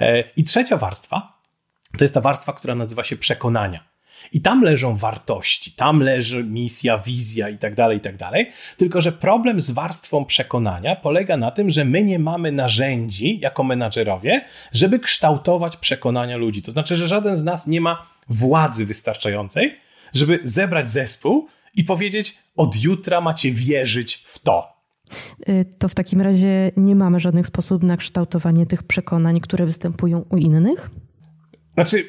E, 0.00 0.24
I 0.36 0.44
trzecia 0.44 0.76
warstwa 0.76 1.34
to 1.98 2.04
jest 2.04 2.14
ta 2.14 2.20
warstwa, 2.20 2.52
która 2.52 2.74
nazywa 2.74 3.04
się 3.04 3.16
przekonania. 3.16 3.93
I 4.32 4.40
tam 4.40 4.62
leżą 4.62 4.96
wartości, 4.96 5.72
tam 5.72 6.00
leży 6.00 6.44
misja, 6.44 6.98
wizja 6.98 7.48
i 7.48 7.58
tak 7.58 7.74
dalej, 7.74 7.98
i 7.98 8.00
tak 8.00 8.16
dalej. 8.16 8.46
Tylko, 8.76 9.00
że 9.00 9.12
problem 9.12 9.60
z 9.60 9.70
warstwą 9.70 10.24
przekonania 10.24 10.96
polega 10.96 11.36
na 11.36 11.50
tym, 11.50 11.70
że 11.70 11.84
my 11.84 12.04
nie 12.04 12.18
mamy 12.18 12.52
narzędzi 12.52 13.38
jako 13.38 13.64
menadżerowie, 13.64 14.44
żeby 14.72 14.98
kształtować 14.98 15.76
przekonania 15.76 16.36
ludzi. 16.36 16.62
To 16.62 16.72
znaczy, 16.72 16.96
że 16.96 17.06
żaden 17.06 17.36
z 17.36 17.44
nas 17.44 17.66
nie 17.66 17.80
ma 17.80 18.06
władzy 18.28 18.86
wystarczającej, 18.86 19.76
żeby 20.14 20.40
zebrać 20.44 20.90
zespół 20.90 21.48
i 21.74 21.84
powiedzieć: 21.84 22.38
od 22.56 22.82
jutra 22.82 23.20
macie 23.20 23.52
wierzyć 23.52 24.14
w 24.14 24.38
to. 24.38 24.74
Y, 25.48 25.64
to 25.78 25.88
w 25.88 25.94
takim 25.94 26.20
razie 26.20 26.72
nie 26.76 26.94
mamy 26.94 27.20
żadnych 27.20 27.46
sposobów 27.46 27.82
na 27.82 27.96
kształtowanie 27.96 28.66
tych 28.66 28.82
przekonań, 28.82 29.40
które 29.40 29.66
występują 29.66 30.24
u 30.30 30.36
innych? 30.36 30.90
Znaczy, 31.74 32.04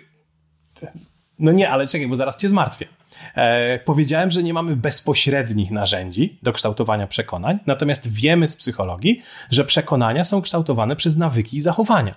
no 1.39 1.51
nie, 1.51 1.69
ale 1.69 1.87
czekaj, 1.87 2.07
bo 2.07 2.15
zaraz 2.15 2.37
cię 2.37 2.49
zmartwię. 2.49 2.87
E, 3.35 3.79
powiedziałem, 3.79 4.31
że 4.31 4.43
nie 4.43 4.53
mamy 4.53 4.75
bezpośrednich 4.75 5.71
narzędzi 5.71 6.37
do 6.43 6.53
kształtowania 6.53 7.07
przekonań, 7.07 7.59
natomiast 7.65 8.11
wiemy 8.11 8.47
z 8.47 8.55
psychologii, 8.55 9.21
że 9.49 9.65
przekonania 9.65 10.23
są 10.23 10.41
kształtowane 10.41 10.95
przez 10.95 11.17
nawyki 11.17 11.57
i 11.57 11.61
zachowania. 11.61 12.15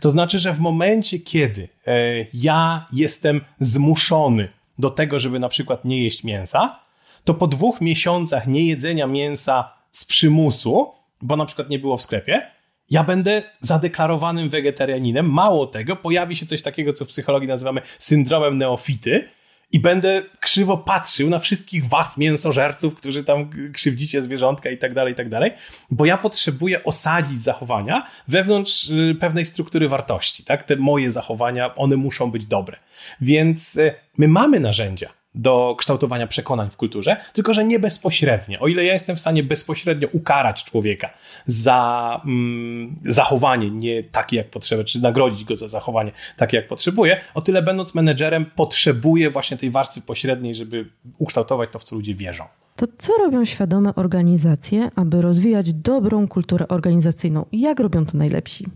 To 0.00 0.10
znaczy, 0.10 0.38
że 0.38 0.52
w 0.52 0.60
momencie, 0.60 1.18
kiedy 1.18 1.68
e, 1.86 1.92
ja 2.34 2.86
jestem 2.92 3.40
zmuszony 3.60 4.48
do 4.78 4.90
tego, 4.90 5.18
żeby 5.18 5.38
na 5.38 5.48
przykład 5.48 5.84
nie 5.84 6.02
jeść 6.02 6.24
mięsa, 6.24 6.80
to 7.24 7.34
po 7.34 7.46
dwóch 7.46 7.80
miesiącach 7.80 8.46
niejedzenia 8.46 9.06
mięsa 9.06 9.72
z 9.92 10.04
przymusu, 10.04 10.92
bo 11.22 11.36
na 11.36 11.44
przykład 11.44 11.70
nie 11.70 11.78
było 11.78 11.96
w 11.96 12.02
sklepie, 12.02 12.50
ja 12.90 13.04
będę 13.04 13.42
zadeklarowanym 13.60 14.50
wegetarianinem. 14.50 15.30
Mało 15.30 15.66
tego, 15.66 15.96
pojawi 15.96 16.36
się 16.36 16.46
coś 16.46 16.62
takiego, 16.62 16.92
co 16.92 17.04
w 17.04 17.08
psychologii 17.08 17.48
nazywamy 17.48 17.82
syndromem 17.98 18.58
neofity, 18.58 19.28
i 19.72 19.80
będę 19.80 20.22
krzywo 20.40 20.76
patrzył 20.76 21.30
na 21.30 21.38
wszystkich 21.38 21.88
was, 21.88 22.16
mięsożerców, 22.16 22.94
którzy 22.94 23.24
tam 23.24 23.50
krzywdzicie 23.72 24.22
zwierzątka 24.22 24.70
i 24.70 24.78
tak 24.78 24.94
dalej, 24.94 25.12
i 25.12 25.16
tak 25.16 25.28
dalej, 25.28 25.50
bo 25.90 26.04
ja 26.04 26.18
potrzebuję 26.18 26.84
osadzić 26.84 27.40
zachowania 27.40 28.06
wewnątrz 28.28 28.90
y, 28.90 29.16
pewnej 29.20 29.46
struktury 29.46 29.88
wartości, 29.88 30.44
tak? 30.44 30.62
Te 30.62 30.76
moje 30.76 31.10
zachowania, 31.10 31.74
one 31.74 31.96
muszą 31.96 32.30
być 32.30 32.46
dobre. 32.46 32.76
Więc 33.20 33.76
y, 33.76 33.94
my 34.18 34.28
mamy 34.28 34.60
narzędzia 34.60 35.19
do 35.34 35.74
kształtowania 35.78 36.26
przekonań 36.26 36.70
w 36.70 36.76
kulturze, 36.76 37.16
tylko 37.32 37.54
że 37.54 37.64
nie 37.64 37.78
bezpośrednio. 37.78 38.60
O 38.60 38.68
ile 38.68 38.84
ja 38.84 38.92
jestem 38.92 39.16
w 39.16 39.20
stanie 39.20 39.42
bezpośrednio 39.42 40.08
ukarać 40.12 40.64
człowieka 40.64 41.10
za 41.46 42.20
mm, 42.24 42.96
zachowanie 43.04 43.70
nie 43.70 44.02
takie 44.02 44.36
jak 44.36 44.50
potrzeba, 44.50 44.84
czy 44.84 45.02
nagrodzić 45.02 45.44
go 45.44 45.56
za 45.56 45.68
zachowanie 45.68 46.12
takie 46.36 46.56
jak 46.56 46.68
potrzebuje, 46.68 47.20
o 47.34 47.40
tyle 47.40 47.62
będąc 47.62 47.94
menedżerem 47.94 48.46
potrzebuję 48.56 49.30
właśnie 49.30 49.56
tej 49.56 49.70
warstwy 49.70 50.00
pośredniej, 50.00 50.54
żeby 50.54 50.90
ukształtować 51.18 51.70
to, 51.72 51.78
w 51.78 51.84
co 51.84 51.96
ludzie 51.96 52.14
wierzą. 52.14 52.44
To 52.76 52.86
co 52.98 53.12
robią 53.18 53.44
świadome 53.44 53.94
organizacje, 53.94 54.90
aby 54.96 55.22
rozwijać 55.22 55.72
dobrą 55.72 56.28
kulturę 56.28 56.68
organizacyjną? 56.68 57.46
Jak 57.52 57.80
robią 57.80 58.06
to 58.06 58.18
najlepsi? 58.18 58.66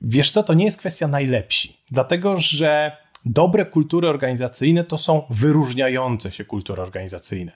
Wiesz 0.00 0.30
co, 0.30 0.42
to 0.42 0.54
nie 0.54 0.64
jest 0.64 0.78
kwestia 0.78 1.08
najlepsi, 1.08 1.76
dlatego 1.90 2.36
że 2.36 2.96
dobre 3.24 3.64
kultury 3.66 4.08
organizacyjne 4.08 4.84
to 4.84 4.98
są 4.98 5.22
wyróżniające 5.30 6.30
się 6.30 6.44
kultury 6.44 6.82
organizacyjne. 6.82 7.52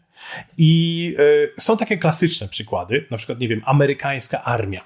I 0.58 1.14
y, 1.58 1.60
są 1.60 1.76
takie 1.76 1.98
klasyczne 1.98 2.48
przykłady, 2.48 3.06
na 3.10 3.16
przykład, 3.16 3.40
nie 3.40 3.48
wiem, 3.48 3.62
amerykańska 3.64 4.44
armia. 4.44 4.80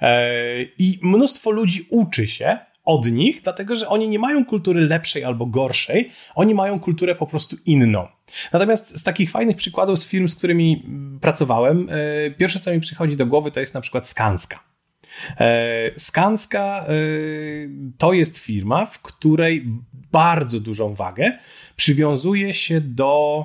E, 0.00 0.62
I 0.62 0.98
mnóstwo 1.02 1.50
ludzi 1.50 1.86
uczy 1.90 2.28
się 2.28 2.58
od 2.84 3.06
nich, 3.06 3.42
dlatego 3.42 3.76
że 3.76 3.88
oni 3.88 4.08
nie 4.08 4.18
mają 4.18 4.44
kultury 4.44 4.80
lepszej 4.80 5.24
albo 5.24 5.46
gorszej, 5.46 6.10
oni 6.34 6.54
mają 6.54 6.80
kulturę 6.80 7.14
po 7.14 7.26
prostu 7.26 7.56
inną. 7.66 8.06
Natomiast 8.52 8.98
z 8.98 9.02
takich 9.02 9.30
fajnych 9.30 9.56
przykładów 9.56 9.98
z 9.98 10.08
firm, 10.08 10.28
z 10.28 10.36
którymi 10.36 10.86
pracowałem, 11.20 11.88
e, 11.90 12.30
pierwsze 12.30 12.60
co 12.60 12.72
mi 12.72 12.80
przychodzi 12.80 13.16
do 13.16 13.26
głowy 13.26 13.50
to 13.50 13.60
jest 13.60 13.74
na 13.74 13.80
przykład 13.80 14.08
Skanska. 14.08 14.69
E, 15.40 15.90
Skanska 15.96 16.84
e, 16.88 16.92
to 17.98 18.12
jest 18.12 18.38
firma, 18.38 18.86
w 18.86 19.02
której 19.02 19.66
bardzo 20.12 20.60
dużą 20.60 20.94
wagę 20.94 21.38
przywiązuje 21.76 22.52
się 22.52 22.80
do 22.80 23.44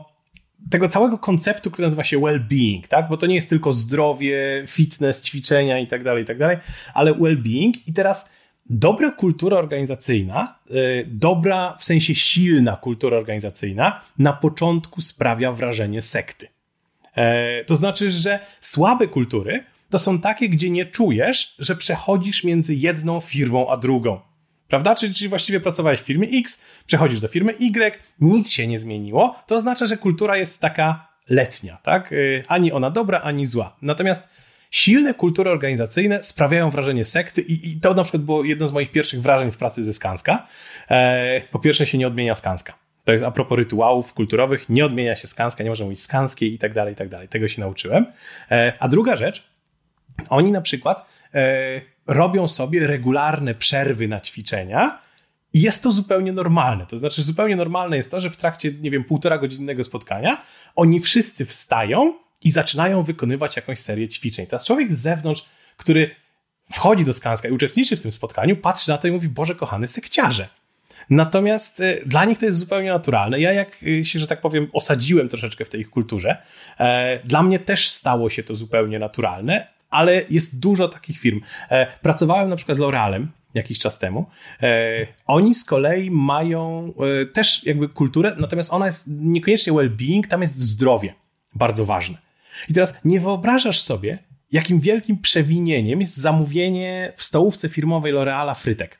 tego 0.69 0.88
całego 0.88 1.17
konceptu, 1.17 1.71
który 1.71 1.86
nazywa 1.86 2.04
się 2.04 2.19
well-being, 2.19 2.88
tak? 2.88 3.10
Bo 3.10 3.17
to 3.17 3.28
nie 3.28 3.36
jest 3.36 3.49
tylko 3.49 3.73
zdrowie, 3.73 4.63
fitness, 4.67 5.21
ćwiczenia 5.21 5.80
i 5.80 5.88
tak 5.88 6.04
dalej, 6.04 6.23
i 6.23 6.25
tak 6.25 6.38
dalej, 6.38 6.58
ale 6.93 7.13
well-being. 7.13 7.71
I 7.88 7.93
teraz 7.93 8.30
dobra 8.69 9.12
kultura 9.12 9.58
organizacyjna, 9.58 10.60
e, 10.69 10.73
dobra 11.06 11.75
w 11.80 11.84
sensie 11.84 12.15
silna 12.15 12.75
kultura 12.75 13.17
organizacyjna 13.17 14.01
na 14.17 14.34
początku 14.34 15.01
sprawia 15.01 15.51
wrażenie 15.51 16.01
sekty. 16.01 16.47
To 17.67 17.75
znaczy, 17.75 18.10
że 18.10 18.39
słabe 18.62 19.08
kultury 19.08 19.63
to 19.96 20.00
są 20.00 20.20
takie, 20.20 20.50
gdzie 20.50 20.70
nie 20.70 20.86
czujesz, 20.86 21.56
że 21.60 21.76
przechodzisz 21.76 22.44
między 22.44 22.76
jedną 22.76 23.20
firmą 23.20 23.70
a 23.70 23.78
drugą. 23.78 24.20
Prawda? 24.68 24.96
Czyli, 24.96 25.14
czyli 25.14 25.30
właściwie 25.30 25.60
pracowałeś 25.60 26.00
w 26.00 26.04
firmie 26.04 26.28
X, 26.34 26.62
przechodzisz 26.86 27.20
do 27.20 27.28
firmy 27.28 27.54
Y, 27.60 28.00
nic 28.20 28.52
się 28.52 28.68
nie 28.68 28.80
zmieniło. 28.80 29.36
To 29.48 29.56
oznacza, 29.56 29.86
że 29.86 29.98
kultura 29.98 30.38
jest 30.38 30.62
taka 30.62 31.08
letnia, 31.30 31.78
tak? 31.78 32.12
Y, 32.12 32.44
ani 32.48 32.72
ona 32.72 32.92
dobra, 32.92 33.22
ani 33.22 33.46
zła. 33.46 33.76
Natomiast 33.82 34.28
silne 34.72 35.14
kultury 35.14 35.52
organizacyjne 35.52 36.24
sprawiają 36.24 36.70
wrażenie 36.72 37.06
sekty 37.06 37.42
i, 37.42 37.72
i 37.72 37.80
to 37.80 37.94
na 37.94 38.04
przykład 38.04 38.24
było 38.24 38.44
jedno 38.44 38.68
z 38.68 38.72
moich 38.72 38.92
pierwszych 38.92 39.22
wrażeń 39.22 39.52
w 39.52 39.58
pracy 39.58 39.84
ze 39.84 39.94
Skanska. 39.94 40.48
E, 40.90 41.42
po 41.52 41.60
pierwsze 41.60 41.86
się 41.86 41.98
nie 41.98 42.08
odmienia 42.08 42.36
Skanska. 42.36 42.74
To 43.04 43.12
jest 43.12 43.24
a 43.24 43.32
propos 43.32 43.58
rytuałów 43.58 44.14
kulturowych, 44.14 44.70
nie 44.70 44.86
odmienia 44.86 45.16
się 45.16 45.28
Skanska, 45.28 45.64
nie 45.64 45.70
można 45.70 45.86
mówić 45.86 46.02
Skanskiej 46.02 46.54
i 46.54 46.58
tak 46.58 46.74
dalej, 46.74 46.94
i 46.94 46.96
tak 46.96 47.10
dalej. 47.10 47.28
Tego 47.28 47.48
się 47.48 47.62
nauczyłem. 47.62 48.06
E, 48.52 48.74
a 48.80 48.88
druga 48.88 49.16
rzecz, 49.16 49.55
oni 50.30 50.51
na 50.51 50.62
przykład 50.62 51.06
e, 51.34 51.82
robią 52.08 52.47
sobie 52.47 52.88
regularne 52.88 53.56
przerwy 53.56 54.08
na 54.08 54.19
ćwiczenia, 54.19 55.06
i 55.56 55.62
jest 55.62 55.84
to 55.84 55.91
zupełnie 55.91 56.32
normalne. 56.32 56.86
To 56.86 56.97
znaczy, 56.97 57.23
zupełnie 57.23 57.56
normalne 57.56 57.97
jest 57.97 58.12
to, 58.12 58.19
że 58.19 58.30
w 58.30 58.38
trakcie, 58.38 58.71
nie 58.82 58.91
wiem, 58.91 59.04
półtora 59.04 59.38
godzinnego 59.38 59.84
spotkania 59.84 60.41
oni 60.75 60.99
wszyscy 60.99 61.45
wstają 61.45 62.13
i 62.43 62.51
zaczynają 62.51 63.04
wykonywać 63.04 63.56
jakąś 63.56 63.80
serię 63.80 64.08
ćwiczeń. 64.08 64.47
Teraz 64.47 64.65
człowiek 64.65 64.93
z 64.93 64.99
zewnątrz, 64.99 65.45
który 65.78 66.15
wchodzi 66.71 67.06
do 67.06 67.13
Skanska 67.13 67.47
i 67.47 67.51
uczestniczy 67.51 67.95
w 67.95 67.99
tym 67.99 68.12
spotkaniu, 68.12 68.58
patrzy 68.58 68.89
na 68.89 68.97
to 68.97 69.08
i 69.08 69.12
mówi: 69.12 69.30
Boże, 69.30 69.56
kochany 69.56 69.88
sekciarze. 69.88 70.47
Natomiast 71.10 71.80
y, 71.80 72.04
dla 72.06 72.25
nich 72.25 72.38
to 72.38 72.45
jest 72.45 72.58
zupełnie 72.58 72.89
naturalne. 72.89 73.39
Ja, 73.39 73.54
jak 73.54 73.84
y, 73.84 74.06
się, 74.06 74.19
że 74.19 74.28
tak 74.28 74.41
powiem, 74.41 74.67
osadziłem 74.73 75.30
troszeczkę 75.30 75.65
w 75.65 75.69
tej 75.69 75.82
ich 75.82 75.89
kulturze, 75.89 76.38
e, 76.80 77.19
dla 77.23 77.43
mnie 77.43 77.60
też 77.60 77.89
stało 77.89 78.30
się 78.30 78.43
to 78.43 78.56
zupełnie 78.56 78.99
naturalne, 78.99 79.67
ale 79.96 80.24
jest 80.30 80.60
dużo 80.60 80.88
takich 80.88 81.20
firm. 81.20 81.42
E, 81.70 81.88
pracowałem 82.02 82.50
na 82.50 82.56
przykład 82.56 82.78
z 82.78 82.82
L'Orealem 82.82 83.26
jakiś 83.54 83.80
czas 83.80 84.00
temu. 84.00 84.26
E, 84.62 85.08
oni 85.26 85.56
z 85.56 85.64
kolei 85.64 86.12
mają 86.12 86.94
e, 87.22 87.26
też 87.26 87.64
jakby 87.64 87.90
kulturę, 87.90 88.36
natomiast 88.38 88.74
ona 88.74 88.86
jest 88.86 89.06
niekoniecznie 89.08 89.74
well-being, 89.74 90.28
tam 90.28 90.42
jest 90.42 90.60
zdrowie 90.60 91.14
bardzo 91.56 91.86
ważne. 91.86 92.18
I 92.70 92.74
teraz 92.74 93.00
nie 93.06 93.20
wyobrażasz 93.20 93.82
sobie, 93.82 94.18
jakim 94.52 94.80
wielkim 94.80 95.18
przewinieniem 95.18 96.02
jest 96.02 96.18
zamówienie 96.18 97.14
w 97.16 97.24
stołówce 97.24 97.70
firmowej 97.70 98.14
L'Oreala 98.14 98.56
frytek. 98.56 99.00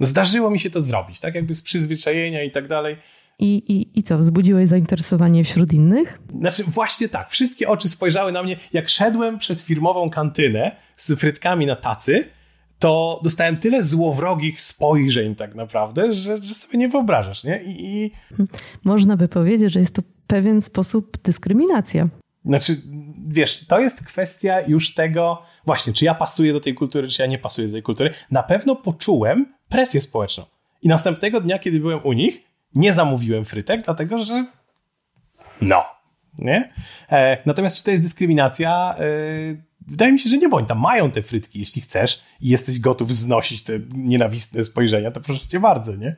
Zdarzyło 0.00 0.50
mi 0.50 0.60
się 0.60 0.70
to 0.70 0.80
zrobić, 0.80 1.20
tak 1.20 1.34
jakby 1.34 1.54
z 1.54 1.62
przyzwyczajenia 1.62 2.42
i 2.42 2.50
tak 2.50 2.68
dalej. 2.68 2.96
I, 3.38 3.56
i, 3.72 3.98
I 3.98 4.02
co, 4.02 4.18
wzbudziłeś 4.18 4.68
zainteresowanie 4.68 5.44
wśród 5.44 5.72
innych? 5.72 6.20
Znaczy, 6.38 6.64
właśnie 6.64 7.08
tak. 7.08 7.30
Wszystkie 7.30 7.68
oczy 7.68 7.88
spojrzały 7.88 8.32
na 8.32 8.42
mnie, 8.42 8.56
jak 8.72 8.88
szedłem 8.88 9.38
przez 9.38 9.64
firmową 9.64 10.10
kantynę 10.10 10.76
z 10.96 11.12
frytkami 11.12 11.66
na 11.66 11.76
tacy, 11.76 12.24
to 12.78 13.20
dostałem 13.24 13.56
tyle 13.56 13.82
złowrogich 13.82 14.60
spojrzeń 14.60 15.34
tak 15.34 15.54
naprawdę, 15.54 16.12
że, 16.12 16.42
że 16.42 16.54
sobie 16.54 16.78
nie 16.78 16.88
wyobrażasz, 16.88 17.44
nie? 17.44 17.62
I, 17.62 17.96
I, 17.96 18.10
Można 18.84 19.16
by 19.16 19.28
powiedzieć, 19.28 19.72
że 19.72 19.80
jest 19.80 19.94
to 19.94 20.02
pewien 20.26 20.60
sposób 20.60 21.22
dyskryminacja. 21.22 22.08
Znaczy, 22.44 22.76
wiesz, 23.28 23.66
to 23.66 23.80
jest 23.80 24.04
kwestia 24.04 24.60
już 24.60 24.94
tego, 24.94 25.42
właśnie, 25.66 25.92
czy 25.92 26.04
ja 26.04 26.14
pasuję 26.14 26.52
do 26.52 26.60
tej 26.60 26.74
kultury, 26.74 27.08
czy 27.08 27.22
ja 27.22 27.28
nie 27.28 27.38
pasuję 27.38 27.66
do 27.66 27.72
tej 27.72 27.82
kultury. 27.82 28.14
Na 28.30 28.42
pewno 28.42 28.76
poczułem 28.76 29.54
presję 29.68 30.00
społeczną. 30.00 30.44
I 30.82 30.88
następnego 30.88 31.40
dnia, 31.40 31.58
kiedy 31.58 31.80
byłem 31.80 32.00
u 32.04 32.12
nich, 32.12 32.47
nie 32.74 32.92
zamówiłem 32.92 33.44
frytek, 33.44 33.84
dlatego 33.84 34.22
że 34.22 34.46
no, 35.60 35.84
nie? 36.38 36.72
E, 37.10 37.42
natomiast 37.46 37.76
czy 37.76 37.84
to 37.84 37.90
jest 37.90 38.02
dyskryminacja? 38.02 38.96
E, 38.98 39.04
wydaje 39.86 40.12
mi 40.12 40.20
się, 40.20 40.30
że 40.30 40.38
nie, 40.38 40.48
oni 40.50 40.66
tam 40.66 40.78
mają 40.78 41.10
te 41.10 41.22
frytki, 41.22 41.60
jeśli 41.60 41.82
chcesz 41.82 42.22
i 42.40 42.48
jesteś 42.48 42.80
gotów 42.80 43.14
znosić 43.14 43.62
te 43.62 43.72
nienawistne 43.94 44.64
spojrzenia, 44.64 45.10
to 45.10 45.20
proszę 45.20 45.46
cię 45.46 45.60
bardzo, 45.60 45.96
nie? 45.96 46.16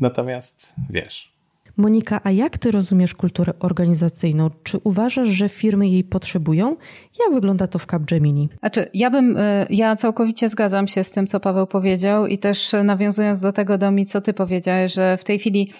Natomiast, 0.00 0.72
wiesz... 0.90 1.37
Monika, 1.78 2.20
a 2.24 2.30
jak 2.30 2.58
ty 2.58 2.70
rozumiesz 2.70 3.14
kulturę 3.14 3.52
organizacyjną? 3.60 4.50
Czy 4.62 4.78
uważasz, 4.84 5.28
że 5.28 5.48
firmy 5.48 5.88
jej 5.88 6.04
potrzebują? 6.04 6.76
Jak 7.20 7.34
wygląda 7.34 7.66
to 7.66 7.78
w 7.78 7.86
Capgemini? 7.86 8.48
Znaczy, 8.60 8.90
ja 8.94 9.10
bym, 9.10 9.36
y, 9.36 9.66
ja 9.70 9.96
całkowicie 9.96 10.48
zgadzam 10.48 10.88
się 10.88 11.04
z 11.04 11.10
tym, 11.10 11.26
co 11.26 11.40
Paweł 11.40 11.66
powiedział 11.66 12.26
i 12.26 12.38
też 12.38 12.72
nawiązując 12.84 13.40
do 13.40 13.52
tego, 13.52 13.78
Domi, 13.78 14.06
co 14.06 14.20
ty 14.20 14.32
powiedziałeś, 14.32 14.94
że 14.94 15.16
w 15.16 15.24
tej 15.24 15.38
chwili 15.38 15.72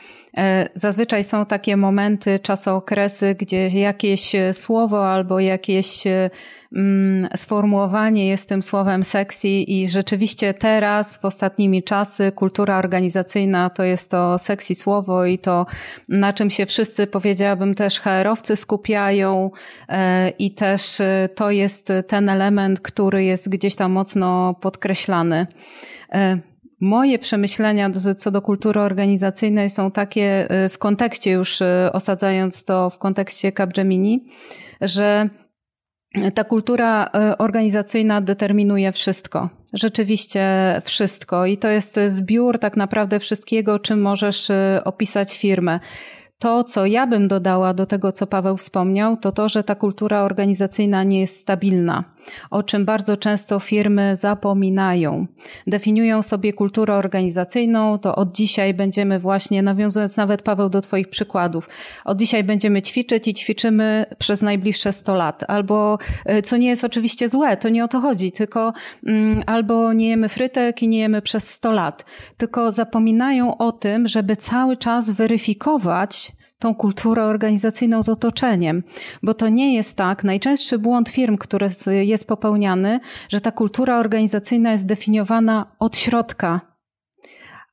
zazwyczaj 0.74 1.24
są 1.24 1.46
takie 1.46 1.76
momenty, 1.76 2.38
czasokresy, 2.38 3.34
gdzie 3.38 3.68
jakieś 3.68 4.34
e, 4.34 4.54
słowo 4.54 5.12
albo 5.12 5.40
jakieś 5.40 6.06
e, 6.06 6.30
mm, 6.76 7.28
sformułowanie 7.36 8.28
jest 8.28 8.48
tym 8.48 8.62
słowem 8.62 9.04
sexy 9.04 9.48
i 9.48 9.88
rzeczywiście 9.88 10.54
teraz, 10.54 11.18
w 11.18 11.24
ostatnimi 11.24 11.82
czasy, 11.82 12.32
kultura 12.32 12.78
organizacyjna 12.78 13.70
to 13.70 13.84
jest 13.84 14.10
to 14.10 14.38
sexy 14.38 14.74
słowo 14.74 15.26
i 15.26 15.38
to, 15.38 15.66
na 16.08 16.32
czym 16.32 16.50
się 16.50 16.66
wszyscy, 16.66 17.06
powiedziałabym, 17.06 17.74
też 17.74 18.00
HR-owcy 18.00 18.56
skupiają 18.56 19.50
i 20.38 20.50
też 20.50 20.98
to 21.34 21.50
jest 21.50 21.92
ten 22.06 22.28
element, 22.28 22.80
który 22.80 23.24
jest 23.24 23.48
gdzieś 23.48 23.76
tam 23.76 23.92
mocno 23.92 24.54
podkreślany. 24.60 25.46
Moje 26.80 27.18
przemyślenia 27.18 27.90
co 28.16 28.30
do 28.30 28.42
kultury 28.42 28.80
organizacyjnej 28.80 29.70
są 29.70 29.90
takie 29.90 30.48
y, 30.64 30.68
w 30.68 30.78
kontekście 30.78 31.30
już 31.30 31.60
y, 31.60 31.90
osadzając 31.92 32.64
to 32.64 32.90
w 32.90 32.98
kontekście 32.98 33.52
Capgemini, 33.52 34.24
że 34.80 35.28
ta 36.34 36.44
kultura 36.44 37.06
y, 37.06 37.36
organizacyjna 37.36 38.20
determinuje 38.20 38.92
wszystko. 38.92 39.48
Rzeczywiście 39.72 40.42
wszystko. 40.84 41.46
I 41.46 41.56
to 41.56 41.68
jest 41.68 42.00
zbiór 42.06 42.58
tak 42.58 42.76
naprawdę 42.76 43.18
wszystkiego, 43.18 43.78
czym 43.78 44.00
możesz 44.00 44.48
opisać 44.84 45.38
firmę. 45.38 45.80
To, 46.38 46.64
co 46.64 46.86
ja 46.86 47.06
bym 47.06 47.28
dodała 47.28 47.74
do 47.74 47.86
tego, 47.86 48.12
co 48.12 48.26
Paweł 48.26 48.56
wspomniał, 48.56 49.16
to 49.16 49.32
to, 49.32 49.48
że 49.48 49.64
ta 49.64 49.74
kultura 49.74 50.22
organizacyjna 50.22 51.02
nie 51.02 51.20
jest 51.20 51.40
stabilna, 51.40 52.04
o 52.50 52.62
czym 52.62 52.84
bardzo 52.84 53.16
często 53.16 53.60
firmy 53.60 54.16
zapominają. 54.16 55.26
Definiują 55.66 56.22
sobie 56.22 56.52
kulturę 56.52 56.94
organizacyjną, 56.94 57.98
to 57.98 58.16
od 58.16 58.32
dzisiaj 58.32 58.74
będziemy 58.74 59.18
właśnie, 59.18 59.62
nawiązując 59.62 60.16
nawet 60.16 60.42
Paweł 60.42 60.68
do 60.68 60.80
Twoich 60.80 61.08
przykładów, 61.08 61.68
od 62.04 62.18
dzisiaj 62.18 62.44
będziemy 62.44 62.82
ćwiczyć 62.82 63.28
i 63.28 63.34
ćwiczymy 63.34 64.06
przez 64.18 64.42
najbliższe 64.42 64.92
100 64.92 65.14
lat. 65.14 65.44
Albo, 65.48 65.98
e, 66.24 66.42
co 66.42 66.56
nie 66.56 66.68
jest 66.68 66.84
oczywiście 66.84 67.28
złe, 67.28 67.56
to 67.56 67.68
nie 67.68 67.84
o 67.84 67.88
to 67.88 68.00
chodzi, 68.00 68.32
tylko 68.32 68.72
mm, 69.06 69.42
albo 69.46 69.92
nie 69.92 70.08
jemy 70.08 70.28
frytek 70.28 70.82
i 70.82 70.88
nie 70.88 70.98
jemy 70.98 71.22
przez 71.22 71.50
100 71.50 71.72
lat, 71.72 72.04
tylko 72.36 72.70
zapominają 72.70 73.56
o 73.56 73.72
tym, 73.72 74.08
żeby 74.08 74.36
cały 74.36 74.76
czas 74.76 75.10
weryfikować, 75.10 76.37
tą 76.58 76.74
kulturę 76.74 77.24
organizacyjną 77.24 78.02
z 78.02 78.08
otoczeniem, 78.08 78.82
bo 79.22 79.34
to 79.34 79.48
nie 79.48 79.74
jest 79.74 79.96
tak. 79.96 80.24
Najczęstszy 80.24 80.78
błąd 80.78 81.08
firm, 81.08 81.36
który 81.36 81.68
jest 81.86 82.26
popełniany, 82.26 83.00
że 83.28 83.40
ta 83.40 83.52
kultura 83.52 83.98
organizacyjna 83.98 84.72
jest 84.72 84.86
definiowana 84.86 85.66
od 85.78 85.96
środka, 85.96 86.60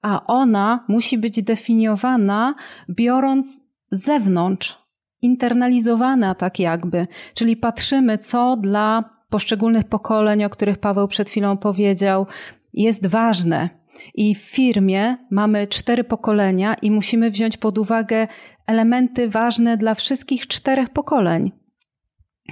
a 0.02 0.26
ona 0.26 0.86
musi 0.88 1.17
być 1.17 1.43
definiowana 1.43 2.56
biorąc 2.89 3.62
z 3.91 4.04
zewnątrz, 4.04 4.78
internalizowana 5.21 6.36
tak 6.36 6.60
jakby, 6.60 7.08
czyli 7.34 7.58
patrzymy, 7.58 8.17
co 8.17 8.58
dla 8.58 9.04
poszczególnych 9.30 9.86
pokoleń, 9.86 10.43
o 10.43 10.50
których 10.50 10.78
Paweł 10.78 11.08
przed 11.08 11.30
chwilą 11.30 11.58
powiedział, 11.58 12.28
jest 12.74 13.08
ważne. 13.08 13.69
I 14.14 14.36
w 14.36 14.40
firmie 14.40 15.18
mamy 15.30 15.68
cztery 15.68 16.04
pokolenia 16.04 16.76
i 16.82 16.92
musimy 16.92 17.32
wziąć 17.32 17.58
pod 17.58 17.78
uwagę 17.78 18.28
elementy 18.68 19.30
ważne 19.30 19.78
dla 19.78 19.94
wszystkich 19.94 20.48
czterech 20.48 20.90
pokoleń. 20.90 21.52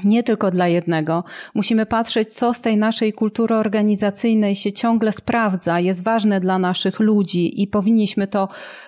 Nie 0.04 0.24
tylko 0.24 0.52
dla 0.52 0.68
jednego. 0.68 1.24
Musimy 1.54 1.86
patrzeć, 1.86 2.34
co 2.34 2.54
z 2.54 2.62
tej 2.62 2.78
naszej 2.78 3.14
kultury 3.14 3.56
organizacyjnej 3.56 4.56
się 4.56 4.72
ciągle 4.72 5.12
sprawdza, 5.12 5.80
jest 5.80 6.04
ważne 6.04 6.40
dla 6.40 6.60
naszych 6.60 7.00
ludzi 7.00 7.62
i 7.62 7.68
powinniśmy 7.68 8.28
to 8.28 8.48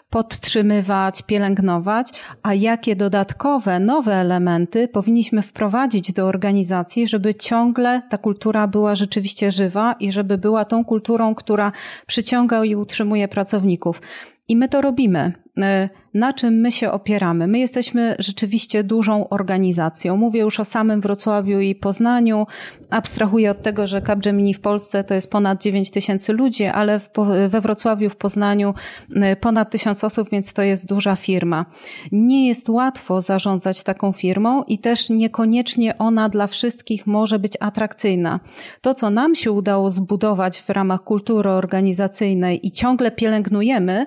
podtrzymywać, 0.09 1.21
pielęgnować, 1.21 2.09
a 2.43 2.53
jakie 2.53 2.95
dodatkowe, 2.95 3.79
nowe 3.79 4.13
elementy 4.13 4.87
powinniśmy 4.87 5.41
wprowadzić 5.41 6.13
do 6.13 6.25
organizacji, 6.25 7.07
żeby 7.07 7.35
ciągle 7.35 8.01
ta 8.09 8.17
kultura 8.17 8.67
była 8.67 8.95
rzeczywiście 8.95 9.51
żywa 9.51 9.95
i 9.99 10.11
żeby 10.11 10.37
była 10.37 10.65
tą 10.65 10.85
kulturą, 10.85 11.35
która 11.35 11.71
przyciąga 12.07 12.65
i 12.65 12.75
utrzymuje 12.75 13.27
pracowników. 13.27 14.01
I 14.47 14.55
my 14.55 14.69
to 14.69 14.81
robimy. 14.81 15.44
E, 15.57 15.89
na 16.13 16.33
czym 16.33 16.53
my 16.53 16.71
się 16.71 16.91
opieramy? 16.91 17.47
My 17.47 17.59
jesteśmy 17.59 18.15
rzeczywiście 18.19 18.83
dużą 18.83 19.29
organizacją. 19.29 20.17
Mówię 20.17 20.41
już 20.41 20.59
o 20.59 20.65
samym 20.65 21.01
Wrocławiu 21.01 21.59
i 21.59 21.75
Poznaniu. 21.75 22.47
Abstrahuję 22.89 23.51
od 23.51 23.61
tego, 23.61 23.87
że 23.87 24.01
Capgemini 24.01 24.53
w 24.53 24.59
Polsce 24.59 25.03
to 25.03 25.13
jest 25.13 25.29
ponad 25.29 25.61
9 25.61 25.91
tysięcy 25.91 26.33
ludzi, 26.33 26.65
ale 26.65 26.99
we 27.47 27.61
Wrocławiu, 27.61 28.09
w 28.09 28.15
Poznaniu 28.15 28.73
e, 29.15 29.35
ponad 29.35 29.71
tysiąc 29.71 30.03
osób, 30.03 30.29
więc 30.29 30.53
to 30.53 30.61
jest 30.61 30.87
duża 30.87 31.15
firma. 31.15 31.65
Nie 32.11 32.47
jest 32.47 32.69
łatwo 32.69 33.21
zarządzać 33.21 33.83
taką 33.83 34.11
firmą 34.11 34.63
i 34.63 34.79
też 34.79 35.09
niekoniecznie 35.09 35.97
ona 35.97 36.29
dla 36.29 36.47
wszystkich 36.47 37.07
może 37.07 37.39
być 37.39 37.53
atrakcyjna. 37.59 38.39
To, 38.81 38.93
co 38.93 39.09
nam 39.09 39.35
się 39.35 39.51
udało 39.51 39.89
zbudować 39.89 40.61
w 40.61 40.69
ramach 40.69 41.03
kultury 41.03 41.49
organizacyjnej 41.49 42.67
i 42.67 42.71
ciągle 42.71 43.11
pielęgnujemy, 43.11 44.05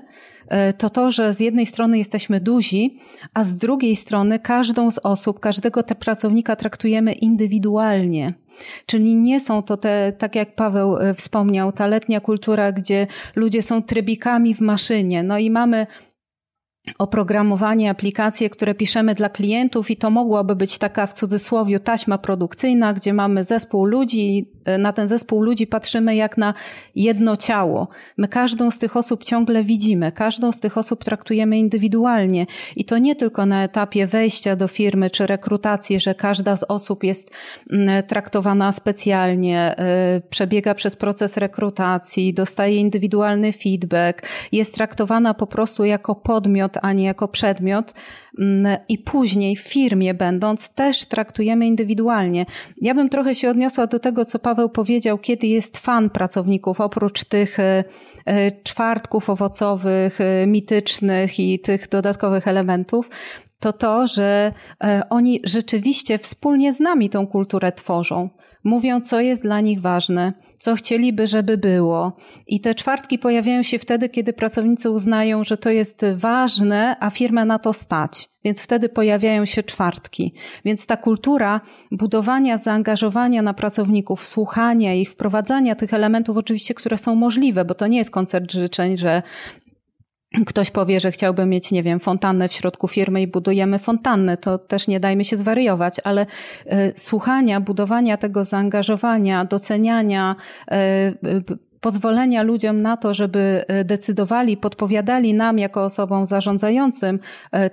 to 0.78 0.90
to, 0.90 1.10
że 1.10 1.34
z 1.34 1.40
jednej 1.40 1.66
strony 1.66 1.98
jesteśmy 1.98 2.40
duzi, 2.40 2.98
a 3.34 3.44
z 3.44 3.56
drugiej 3.56 3.96
strony 3.96 4.38
każdą 4.38 4.90
z 4.90 4.98
osób, 4.98 5.40
każdego 5.40 5.82
te 5.82 5.94
pracownika 5.94 6.56
traktujemy 6.56 7.12
indywidualnie. 7.12 8.34
Czyli 8.86 9.16
nie 9.16 9.40
są 9.40 9.62
to 9.62 9.76
te, 9.76 10.12
tak 10.18 10.34
jak 10.34 10.54
Paweł 10.54 10.96
e, 10.96 11.14
wspomniał, 11.14 11.72
ta 11.72 11.86
letnia 11.86 12.20
kultura, 12.20 12.72
gdzie 12.72 13.06
ludzie 13.36 13.62
są 13.62 13.82
trybikami 13.82 14.54
w 14.54 14.60
maszynie. 14.60 15.22
No 15.22 15.38
i 15.38 15.50
mamy 15.50 15.86
oprogramowanie, 16.98 17.90
aplikacje, 17.90 18.50
które 18.50 18.74
piszemy 18.74 19.14
dla 19.14 19.28
klientów 19.28 19.90
i 19.90 19.96
to 19.96 20.10
mogłaby 20.10 20.56
być 20.56 20.78
taka 20.78 21.06
w 21.06 21.12
cudzysłowie 21.12 21.80
taśma 21.80 22.18
produkcyjna, 22.18 22.92
gdzie 22.92 23.12
mamy 23.12 23.44
zespół 23.44 23.84
ludzi, 23.84 24.50
e, 24.57 24.57
na 24.78 24.92
ten 24.92 25.08
zespół 25.08 25.42
ludzi 25.42 25.66
patrzymy 25.66 26.16
jak 26.16 26.36
na 26.36 26.54
jedno 26.94 27.36
ciało. 27.36 27.88
My 28.16 28.28
każdą 28.28 28.70
z 28.70 28.78
tych 28.78 28.96
osób 28.96 29.24
ciągle 29.24 29.62
widzimy, 29.62 30.12
każdą 30.12 30.52
z 30.52 30.60
tych 30.60 30.78
osób 30.78 31.04
traktujemy 31.04 31.58
indywidualnie 31.58 32.46
i 32.76 32.84
to 32.84 32.98
nie 32.98 33.16
tylko 33.16 33.46
na 33.46 33.64
etapie 33.64 34.06
wejścia 34.06 34.56
do 34.56 34.68
firmy 34.68 35.10
czy 35.10 35.26
rekrutacji, 35.26 36.00
że 36.00 36.14
każda 36.14 36.56
z 36.56 36.62
osób 36.68 37.04
jest 37.04 37.30
mm, 37.70 38.02
traktowana 38.02 38.72
specjalnie, 38.72 39.74
e, 39.78 40.20
przebiega 40.30 40.74
przez 40.74 40.96
proces 40.96 41.36
rekrutacji, 41.36 42.34
dostaje 42.34 42.76
indywidualny 42.76 43.52
feedback, 43.52 44.22
jest 44.52 44.74
traktowana 44.74 45.34
po 45.34 45.46
prostu 45.46 45.84
jako 45.84 46.14
podmiot, 46.14 46.76
a 46.82 46.92
nie 46.92 47.04
jako 47.04 47.28
przedmiot. 47.28 47.94
Mm, 48.38 48.76
I 48.88 48.98
później 48.98 49.56
w 49.56 49.60
firmie 49.60 50.14
będąc 50.14 50.70
też 50.70 51.04
traktujemy 51.04 51.66
indywidualnie. 51.66 52.46
Ja 52.80 52.94
bym 52.94 53.08
trochę 53.08 53.34
się 53.34 53.50
odniosła 53.50 53.86
do 53.86 53.98
tego, 53.98 54.24
co 54.24 54.38
Paweł 54.38 54.68
powiedział, 54.68 55.18
kiedy 55.18 55.46
jest 55.46 55.78
fan 55.78 56.10
pracowników, 56.10 56.80
oprócz 56.80 57.24
tych 57.24 57.60
e, 57.60 57.84
e, 58.26 58.50
czwartków 58.62 59.30
owocowych, 59.30 60.20
e, 60.20 60.46
mitycznych 60.46 61.40
i 61.40 61.58
tych 61.58 61.88
dodatkowych 61.88 62.48
elementów, 62.48 63.10
to 63.60 63.72
to, 63.72 64.06
że 64.06 64.52
oni 65.10 65.40
rzeczywiście 65.44 66.18
wspólnie 66.18 66.72
z 66.72 66.80
nami 66.80 67.10
tą 67.10 67.26
kulturę 67.26 67.72
tworzą. 67.72 68.30
Mówią, 68.64 69.00
co 69.00 69.20
jest 69.20 69.42
dla 69.42 69.60
nich 69.60 69.80
ważne 69.80 70.32
co 70.58 70.74
chcieliby, 70.74 71.26
żeby 71.26 71.58
było. 71.58 72.16
I 72.46 72.60
te 72.60 72.74
czwartki 72.74 73.18
pojawiają 73.18 73.62
się 73.62 73.78
wtedy, 73.78 74.08
kiedy 74.08 74.32
pracownicy 74.32 74.90
uznają, 74.90 75.44
że 75.44 75.56
to 75.56 75.70
jest 75.70 76.04
ważne, 76.14 76.96
a 77.00 77.10
firma 77.10 77.44
na 77.44 77.58
to 77.58 77.72
stać. 77.72 78.28
Więc 78.44 78.62
wtedy 78.62 78.88
pojawiają 78.88 79.44
się 79.44 79.62
czwartki. 79.62 80.34
Więc 80.64 80.86
ta 80.86 80.96
kultura 80.96 81.60
budowania 81.92 82.58
zaangażowania 82.58 83.42
na 83.42 83.54
pracowników, 83.54 84.24
słuchania 84.24 84.94
ich, 84.94 85.10
wprowadzania 85.10 85.74
tych 85.74 85.94
elementów, 85.94 86.36
oczywiście, 86.36 86.74
które 86.74 86.98
są 86.98 87.14
możliwe, 87.14 87.64
bo 87.64 87.74
to 87.74 87.86
nie 87.86 87.98
jest 87.98 88.10
koncert 88.10 88.52
życzeń, 88.52 88.96
że 88.96 89.22
Ktoś 90.46 90.70
powie, 90.70 91.00
że 91.00 91.10
chciałby 91.10 91.46
mieć, 91.46 91.70
nie 91.70 91.82
wiem, 91.82 92.00
fontannę 92.00 92.48
w 92.48 92.52
środku 92.52 92.88
firmy 92.88 93.22
i 93.22 93.26
budujemy 93.26 93.78
fontannę. 93.78 94.36
To 94.36 94.58
też 94.58 94.88
nie 94.88 95.00
dajmy 95.00 95.24
się 95.24 95.36
zwariować, 95.36 95.96
ale 96.04 96.26
y, 96.66 96.92
słuchania, 96.96 97.60
budowania 97.60 98.16
tego 98.16 98.44
zaangażowania, 98.44 99.44
doceniania, 99.44 100.36
y, 100.72 101.58
pozwolenia 101.80 102.42
ludziom 102.42 102.82
na 102.82 102.96
to, 102.96 103.14
żeby 103.14 103.64
decydowali, 103.84 104.56
podpowiadali 104.56 105.34
nam 105.34 105.58
jako 105.58 105.84
osobom 105.84 106.26
zarządzającym 106.26 107.18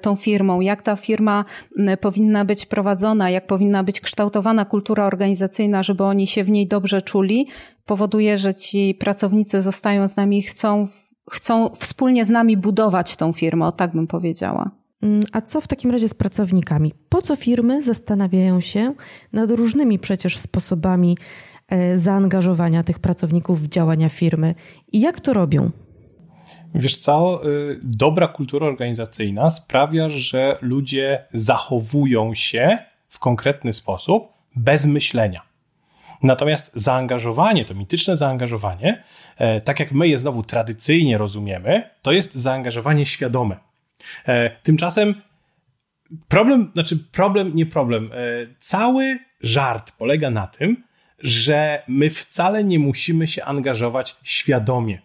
tą 0.01 0.15
firmą, 0.15 0.61
jak 0.61 0.81
ta 0.81 0.95
firma 0.95 1.45
powinna 2.01 2.45
być 2.45 2.65
prowadzona, 2.65 3.29
jak 3.29 3.47
powinna 3.47 3.83
być 3.83 4.01
kształtowana 4.01 4.65
kultura 4.65 5.05
organizacyjna, 5.05 5.83
żeby 5.83 6.03
oni 6.03 6.27
się 6.27 6.43
w 6.43 6.49
niej 6.49 6.67
dobrze 6.67 7.01
czuli, 7.01 7.47
powoduje, 7.85 8.37
że 8.37 8.55
ci 8.55 8.95
pracownicy 8.99 9.61
zostają 9.61 10.07
z 10.07 10.17
nami 10.17 10.37
i 10.37 10.41
chcą 10.41 10.87
chcą 11.31 11.69
wspólnie 11.79 12.25
z 12.25 12.29
nami 12.29 12.57
budować 12.57 13.15
tą 13.15 13.31
firmę, 13.31 13.67
o 13.67 13.71
tak 13.71 13.91
bym 13.91 14.07
powiedziała. 14.07 14.71
Mm, 15.01 15.23
a 15.31 15.41
co 15.41 15.61
w 15.61 15.67
takim 15.67 15.91
razie 15.91 16.09
z 16.09 16.13
pracownikami? 16.13 16.93
Po 17.09 17.21
co 17.21 17.35
firmy 17.35 17.81
zastanawiają 17.81 18.61
się 18.61 18.93
nad 19.33 19.51
różnymi 19.51 19.99
przecież 19.99 20.37
sposobami 20.37 21.17
e, 21.67 21.97
zaangażowania 21.97 22.83
tych 22.83 22.99
pracowników 22.99 23.61
w 23.61 23.67
działania 23.67 24.09
firmy 24.09 24.55
i 24.91 25.01
jak 25.01 25.19
to 25.19 25.33
robią? 25.33 25.71
Wiesz 26.75 26.97
co, 26.97 27.41
y, 27.45 27.79
dobra 27.83 28.27
kultura 28.27 28.67
organizacyjna 28.67 29.49
sprawia, 29.49 30.09
że 30.09 30.57
ludzie 30.61 31.25
zachowują 31.33 32.33
się 32.33 32.77
w 33.09 33.19
konkretny 33.19 33.73
sposób 33.73 34.27
bez 34.55 34.85
myślenia. 34.85 35.41
Natomiast 36.23 36.71
zaangażowanie, 36.75 37.65
to 37.65 37.73
mityczne 37.73 38.17
zaangażowanie, 38.17 39.03
e, 39.37 39.61
tak 39.61 39.79
jak 39.79 39.91
my 39.91 40.07
je 40.07 40.17
znowu 40.17 40.43
tradycyjnie 40.43 41.17
rozumiemy, 41.17 41.89
to 42.01 42.11
jest 42.11 42.35
zaangażowanie 42.35 43.05
świadome. 43.05 43.57
E, 44.27 44.49
tymczasem 44.49 45.21
problem, 46.27 46.71
znaczy 46.73 46.97
problem, 47.11 47.55
nie 47.55 47.65
problem, 47.65 48.11
e, 48.13 48.15
cały 48.59 49.19
żart 49.41 49.91
polega 49.91 50.29
na 50.29 50.47
tym, 50.47 50.83
że 51.19 51.83
my 51.87 52.09
wcale 52.09 52.63
nie 52.63 52.79
musimy 52.79 53.27
się 53.27 53.43
angażować 53.43 54.15
świadomie. 54.23 55.01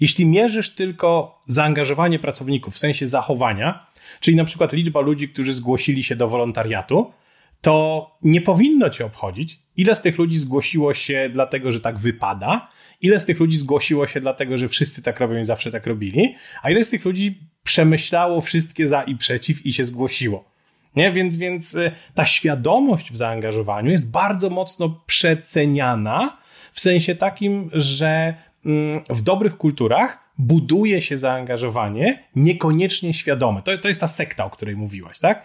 Jeśli 0.00 0.26
mierzysz 0.26 0.74
tylko 0.74 1.40
zaangażowanie 1.46 2.18
pracowników 2.18 2.74
w 2.74 2.78
sensie 2.78 3.06
zachowania, 3.08 3.86
czyli 4.20 4.36
na 4.36 4.44
przykład 4.44 4.72
liczba 4.72 5.00
ludzi, 5.00 5.28
którzy 5.28 5.52
zgłosili 5.52 6.04
się 6.04 6.16
do 6.16 6.28
wolontariatu, 6.28 7.12
to 7.60 8.06
nie 8.22 8.40
powinno 8.40 8.90
cię 8.90 9.04
obchodzić, 9.04 9.58
ile 9.76 9.96
z 9.96 10.02
tych 10.02 10.18
ludzi 10.18 10.38
zgłosiło 10.38 10.94
się 10.94 11.30
dlatego, 11.32 11.72
że 11.72 11.80
tak 11.80 11.98
wypada, 11.98 12.68
ile 13.00 13.20
z 13.20 13.26
tych 13.26 13.40
ludzi 13.40 13.58
zgłosiło 13.58 14.06
się 14.06 14.20
dlatego, 14.20 14.56
że 14.56 14.68
wszyscy 14.68 15.02
tak 15.02 15.20
robią 15.20 15.40
i 15.40 15.44
zawsze 15.44 15.70
tak 15.70 15.86
robili, 15.86 16.34
a 16.62 16.70
ile 16.70 16.84
z 16.84 16.90
tych 16.90 17.04
ludzi 17.04 17.38
przemyślało 17.62 18.40
wszystkie 18.40 18.86
za 18.86 19.02
i 19.02 19.16
przeciw 19.16 19.66
i 19.66 19.72
się 19.72 19.84
zgłosiło. 19.84 20.50
Nie? 20.96 21.12
Więc, 21.12 21.36
więc 21.36 21.74
y, 21.74 21.92
ta 22.14 22.26
świadomość 22.26 23.12
w 23.12 23.16
zaangażowaniu 23.16 23.90
jest 23.90 24.10
bardzo 24.10 24.50
mocno 24.50 25.00
przeceniana 25.06 26.38
w 26.72 26.80
sensie 26.80 27.14
takim, 27.14 27.70
że 27.72 28.34
mm, 28.66 29.02
w 29.10 29.22
dobrych 29.22 29.56
kulturach 29.56 30.30
buduje 30.38 31.02
się 31.02 31.18
zaangażowanie 31.18 32.24
niekoniecznie 32.36 33.14
świadome. 33.14 33.62
To, 33.62 33.78
to 33.78 33.88
jest 33.88 34.00
ta 34.00 34.08
sekta, 34.08 34.44
o 34.44 34.50
której 34.50 34.76
mówiłaś, 34.76 35.18
tak? 35.18 35.44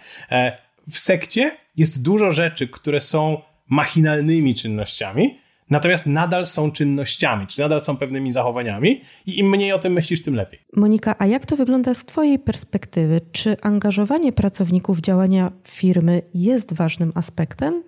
W 0.90 1.00
sekcie 1.00 1.52
jest 1.78 2.02
dużo 2.02 2.32
rzeczy, 2.32 2.68
które 2.68 3.02
są 3.02 3.42
machinalnymi 3.70 4.56
czynnościami, 4.56 5.36
natomiast 5.70 6.06
nadal 6.06 6.46
są 6.46 6.72
czynnościami, 6.72 7.48
czy 7.48 7.62
nadal 7.62 7.82
są 7.82 7.98
pewnymi 7.98 8.32
zachowaniami 8.32 9.02
i 9.26 9.40
im 9.40 9.50
mniej 9.50 9.74
o 9.74 9.80
tym 9.80 9.94
myślisz, 9.94 10.24
tym 10.24 10.36
lepiej. 10.36 10.60
Monika, 10.76 11.16
a 11.20 11.26
jak 11.26 11.46
to 11.46 11.56
wygląda 11.56 11.94
z 11.94 12.06
Twojej 12.06 12.40
perspektywy? 12.40 13.22
Czy 13.32 13.58
angażowanie 13.62 14.32
pracowników 14.32 14.98
w 14.98 15.02
działania 15.02 15.52
firmy 15.64 16.22
jest 16.34 16.74
ważnym 16.74 17.12
aspektem? 17.16 17.84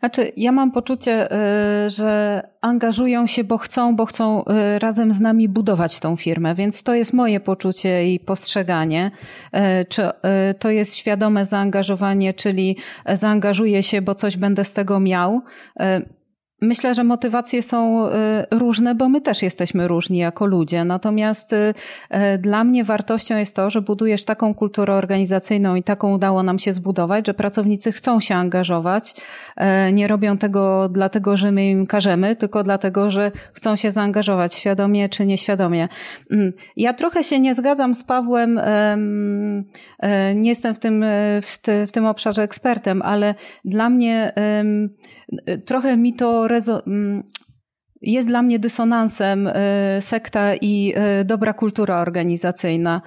Znaczy, 0.00 0.32
ja 0.36 0.52
mam 0.52 0.70
poczucie, 0.70 1.32
y, 1.86 1.90
że 1.90 2.42
angażują 2.60 3.26
się, 3.26 3.44
bo 3.44 3.58
chcą, 3.58 3.96
bo 3.96 4.06
chcą 4.06 4.44
y, 4.44 4.78
razem 4.78 5.12
z 5.12 5.20
nami 5.20 5.48
budować 5.48 6.00
tą 6.00 6.16
firmę, 6.16 6.54
więc 6.54 6.82
to 6.82 6.94
jest 6.94 7.12
moje 7.12 7.40
poczucie 7.40 8.12
i 8.14 8.20
postrzeganie. 8.20 9.10
Y, 9.56 9.60
czy 9.88 10.10
to 10.58 10.70
jest 10.70 10.96
świadome 10.96 11.46
zaangażowanie, 11.46 12.34
czyli 12.34 12.76
zaangażuję 13.14 13.82
się, 13.82 14.02
bo 14.02 14.14
coś 14.14 14.36
będę 14.36 14.64
z 14.64 14.72
tego 14.72 15.00
miał. 15.00 15.42
Myślę, 16.64 16.94
że 16.94 17.04
motywacje 17.04 17.62
są 17.62 18.08
y, 18.08 18.10
różne, 18.50 18.94
bo 18.94 19.08
my 19.08 19.20
też 19.20 19.42
jesteśmy 19.42 19.88
różni 19.88 20.18
jako 20.18 20.46
ludzie. 20.46 20.84
Natomiast 20.84 21.52
y, 21.52 21.56
y, 21.56 22.38
dla 22.38 22.64
mnie 22.64 22.84
wartością 22.84 23.36
jest 23.36 23.56
to, 23.56 23.70
że 23.70 23.82
budujesz 23.82 24.24
taką 24.24 24.54
kulturę 24.54 24.94
organizacyjną 24.94 25.74
i 25.74 25.82
taką 25.82 26.14
udało 26.14 26.42
nam 26.42 26.58
się 26.58 26.72
zbudować, 26.72 27.26
że 27.26 27.34
pracownicy 27.34 27.92
chcą 27.92 28.20
się 28.20 28.34
angażować. 28.34 29.14
Nie 29.92 30.08
robią 30.08 30.38
tego 30.38 30.88
dlatego, 30.88 31.36
że 31.36 31.52
my 31.52 31.70
im 31.70 31.86
każemy, 31.86 32.36
tylko 32.36 32.62
dlatego, 32.62 33.10
że 33.10 33.32
chcą 33.52 33.76
się 33.76 33.90
zaangażować 33.90 34.54
świadomie 34.54 35.08
czy 35.08 35.26
nieświadomie. 35.26 35.88
Mm, 36.30 36.52
ja 36.76 36.92
trochę 36.92 37.24
się 37.24 37.40
nie 37.40 37.54
zgadzam 37.54 37.94
z 37.94 38.04
Pawłem. 38.04 38.60
Nie 40.34 40.48
jestem 40.48 40.74
w 40.74 40.78
tym, 40.78 41.04
w, 41.86 41.92
tym 41.92 42.06
obszarze 42.06 42.42
ekspertem, 42.42 43.02
ale 43.02 43.34
dla 43.64 43.90
mnie 43.90 44.32
trochę 45.66 45.96
mi 45.96 46.14
to 46.14 46.46
rezo- 46.48 46.82
mm, 46.86 47.22
jest 48.02 48.28
dla 48.28 48.42
mnie 48.42 48.58
dysonansem 48.58 49.48
sekta 50.00 50.54
i 50.54 50.94
dobra 51.24 51.52
kultura 51.52 52.00
organizacyjna. 52.00 53.02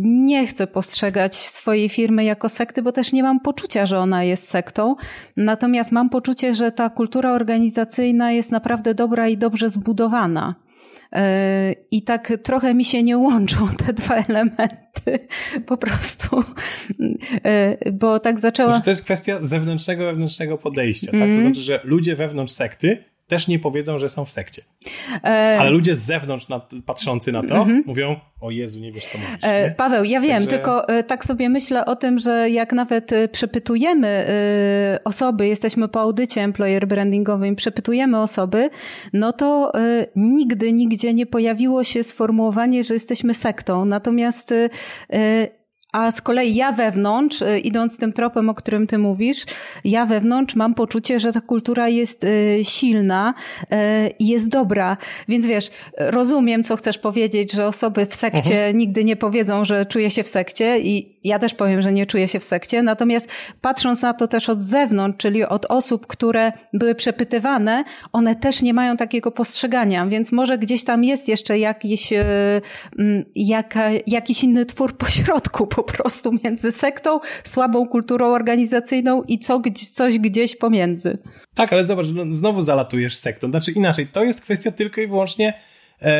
Nie 0.00 0.46
chcę 0.46 0.66
postrzegać 0.66 1.36
swojej 1.36 1.88
firmy 1.88 2.24
jako 2.24 2.48
sekty, 2.48 2.82
bo 2.82 2.92
też 2.92 3.12
nie 3.12 3.22
mam 3.22 3.40
poczucia, 3.40 3.86
że 3.86 3.98
ona 3.98 4.24
jest 4.24 4.48
sektą. 4.48 4.96
Natomiast 5.36 5.92
mam 5.92 6.10
poczucie, 6.10 6.54
że 6.54 6.72
ta 6.72 6.90
kultura 6.90 7.32
organizacyjna 7.32 8.32
jest 8.32 8.52
naprawdę 8.52 8.94
dobra 8.94 9.28
i 9.28 9.36
dobrze 9.36 9.70
zbudowana. 9.70 10.54
I 11.90 12.02
tak 12.02 12.32
trochę 12.42 12.74
mi 12.74 12.84
się 12.84 13.02
nie 13.02 13.18
łączą 13.18 13.68
te 13.86 13.92
dwa 13.92 14.14
elementy, 14.14 15.28
po 15.66 15.76
prostu, 15.76 16.44
bo 17.92 18.20
tak 18.20 18.40
zaczęła... 18.40 18.68
Znaczy, 18.68 18.84
to 18.84 18.90
jest 18.90 19.04
kwestia 19.04 19.38
zewnętrznego, 19.42 20.04
wewnętrznego 20.04 20.58
podejścia, 20.58 21.06
tak? 21.06 21.20
To 21.20 21.26
mhm. 21.26 21.42
znaczy, 21.44 21.60
że 21.60 21.80
ludzie 21.84 22.16
wewnątrz 22.16 22.52
sekty 22.52 23.13
też 23.26 23.48
nie 23.48 23.58
powiedzą, 23.58 23.98
że 23.98 24.08
są 24.08 24.24
w 24.24 24.30
sekcie. 24.30 24.62
E... 25.24 25.56
Ale 25.58 25.70
ludzie 25.70 25.96
z 25.96 26.02
zewnątrz 26.02 26.48
na, 26.48 26.60
patrzący 26.86 27.32
na 27.32 27.42
to 27.42 27.54
mm 27.54 27.68
-hmm. 27.68 27.86
mówią, 27.86 28.16
o 28.40 28.50
Jezu, 28.50 28.80
nie 28.80 28.92
wiesz 28.92 29.06
co 29.06 29.18
mówisz. 29.18 29.38
E, 29.42 29.70
Paweł, 29.70 30.04
ja 30.04 30.20
wiem, 30.20 30.32
Także... 30.32 30.48
tylko 30.48 30.88
e, 30.88 31.04
tak 31.04 31.24
sobie 31.24 31.48
myślę 31.48 31.84
o 31.84 31.96
tym, 31.96 32.18
że 32.18 32.50
jak 32.50 32.72
nawet 32.72 33.12
e, 33.12 33.28
przepytujemy 33.28 34.08
e, 34.08 35.04
osoby, 35.04 35.48
jesteśmy 35.48 35.88
po 35.88 36.00
audycie 36.00 36.40
employer 36.40 36.86
brandingowym, 36.86 37.56
przepytujemy 37.56 38.20
osoby, 38.20 38.70
no 39.12 39.32
to 39.32 39.72
nigdy, 40.16 40.72
nigdzie 40.72 41.14
nie 41.14 41.26
pojawiło 41.26 41.84
się 41.84 42.02
sformułowanie, 42.02 42.84
że 42.84 42.94
jesteśmy 42.94 43.34
sektą. 43.34 43.84
Natomiast 43.84 44.54
a 45.94 46.10
z 46.10 46.20
kolei 46.20 46.54
ja 46.54 46.72
wewnątrz, 46.72 47.42
y, 47.42 47.58
idąc 47.58 47.98
tym 47.98 48.12
tropem, 48.12 48.48
o 48.48 48.54
którym 48.54 48.86
ty 48.86 48.98
mówisz, 48.98 49.44
ja 49.84 50.06
wewnątrz 50.06 50.54
mam 50.54 50.74
poczucie, 50.74 51.20
że 51.20 51.32
ta 51.32 51.40
kultura 51.40 51.88
jest 51.88 52.24
y, 52.24 52.60
silna 52.62 53.34
y, 53.62 53.66
i 54.18 54.28
jest 54.28 54.48
dobra. 54.48 54.96
Więc 55.28 55.46
wiesz, 55.46 55.70
rozumiem, 55.98 56.64
co 56.64 56.76
chcesz 56.76 56.98
powiedzieć, 56.98 57.52
że 57.52 57.66
osoby 57.66 58.06
w 58.06 58.14
sekcie 58.14 58.54
mhm. 58.54 58.78
nigdy 58.78 59.04
nie 59.04 59.16
powiedzą, 59.16 59.64
że 59.64 59.86
czuję 59.86 60.10
się 60.10 60.22
w 60.22 60.28
sekcie 60.28 60.80
i 60.80 61.13
ja 61.24 61.38
też 61.38 61.54
powiem, 61.54 61.82
że 61.82 61.92
nie 61.92 62.06
czuję 62.06 62.28
się 62.28 62.40
w 62.40 62.44
sekcie. 62.44 62.82
Natomiast 62.82 63.28
patrząc 63.60 64.02
na 64.02 64.14
to 64.14 64.28
też 64.28 64.48
od 64.48 64.62
zewnątrz, 64.62 65.18
czyli 65.18 65.44
od 65.44 65.66
osób, 65.66 66.06
które 66.06 66.52
były 66.72 66.94
przepytywane, 66.94 67.84
one 68.12 68.36
też 68.36 68.62
nie 68.62 68.74
mają 68.74 68.96
takiego 68.96 69.30
postrzegania, 69.30 70.06
więc 70.06 70.32
może 70.32 70.58
gdzieś 70.58 70.84
tam 70.84 71.04
jest 71.04 71.28
jeszcze 71.28 71.58
jakiś, 71.58 72.12
jaka, 73.34 73.90
jakiś 74.06 74.44
inny 74.44 74.66
twór 74.66 74.96
pośrodku 74.96 75.66
po 75.66 75.82
prostu 75.82 76.30
między 76.44 76.72
sektą, 76.72 77.20
słabą 77.44 77.88
kulturą 77.88 78.26
organizacyjną 78.32 79.22
i 79.22 79.38
co, 79.38 79.62
coś 79.92 80.18
gdzieś 80.18 80.56
pomiędzy. 80.56 81.18
Tak, 81.54 81.72
ale 81.72 81.84
zobacz, 81.84 82.06
no, 82.14 82.24
znowu 82.30 82.62
zalatujesz 82.62 83.16
sektą. 83.16 83.50
Znaczy 83.50 83.72
inaczej, 83.72 84.06
to 84.06 84.24
jest 84.24 84.42
kwestia 84.42 84.70
tylko 84.70 85.00
i 85.00 85.06
wyłącznie 85.06 85.52
e, 86.02 86.14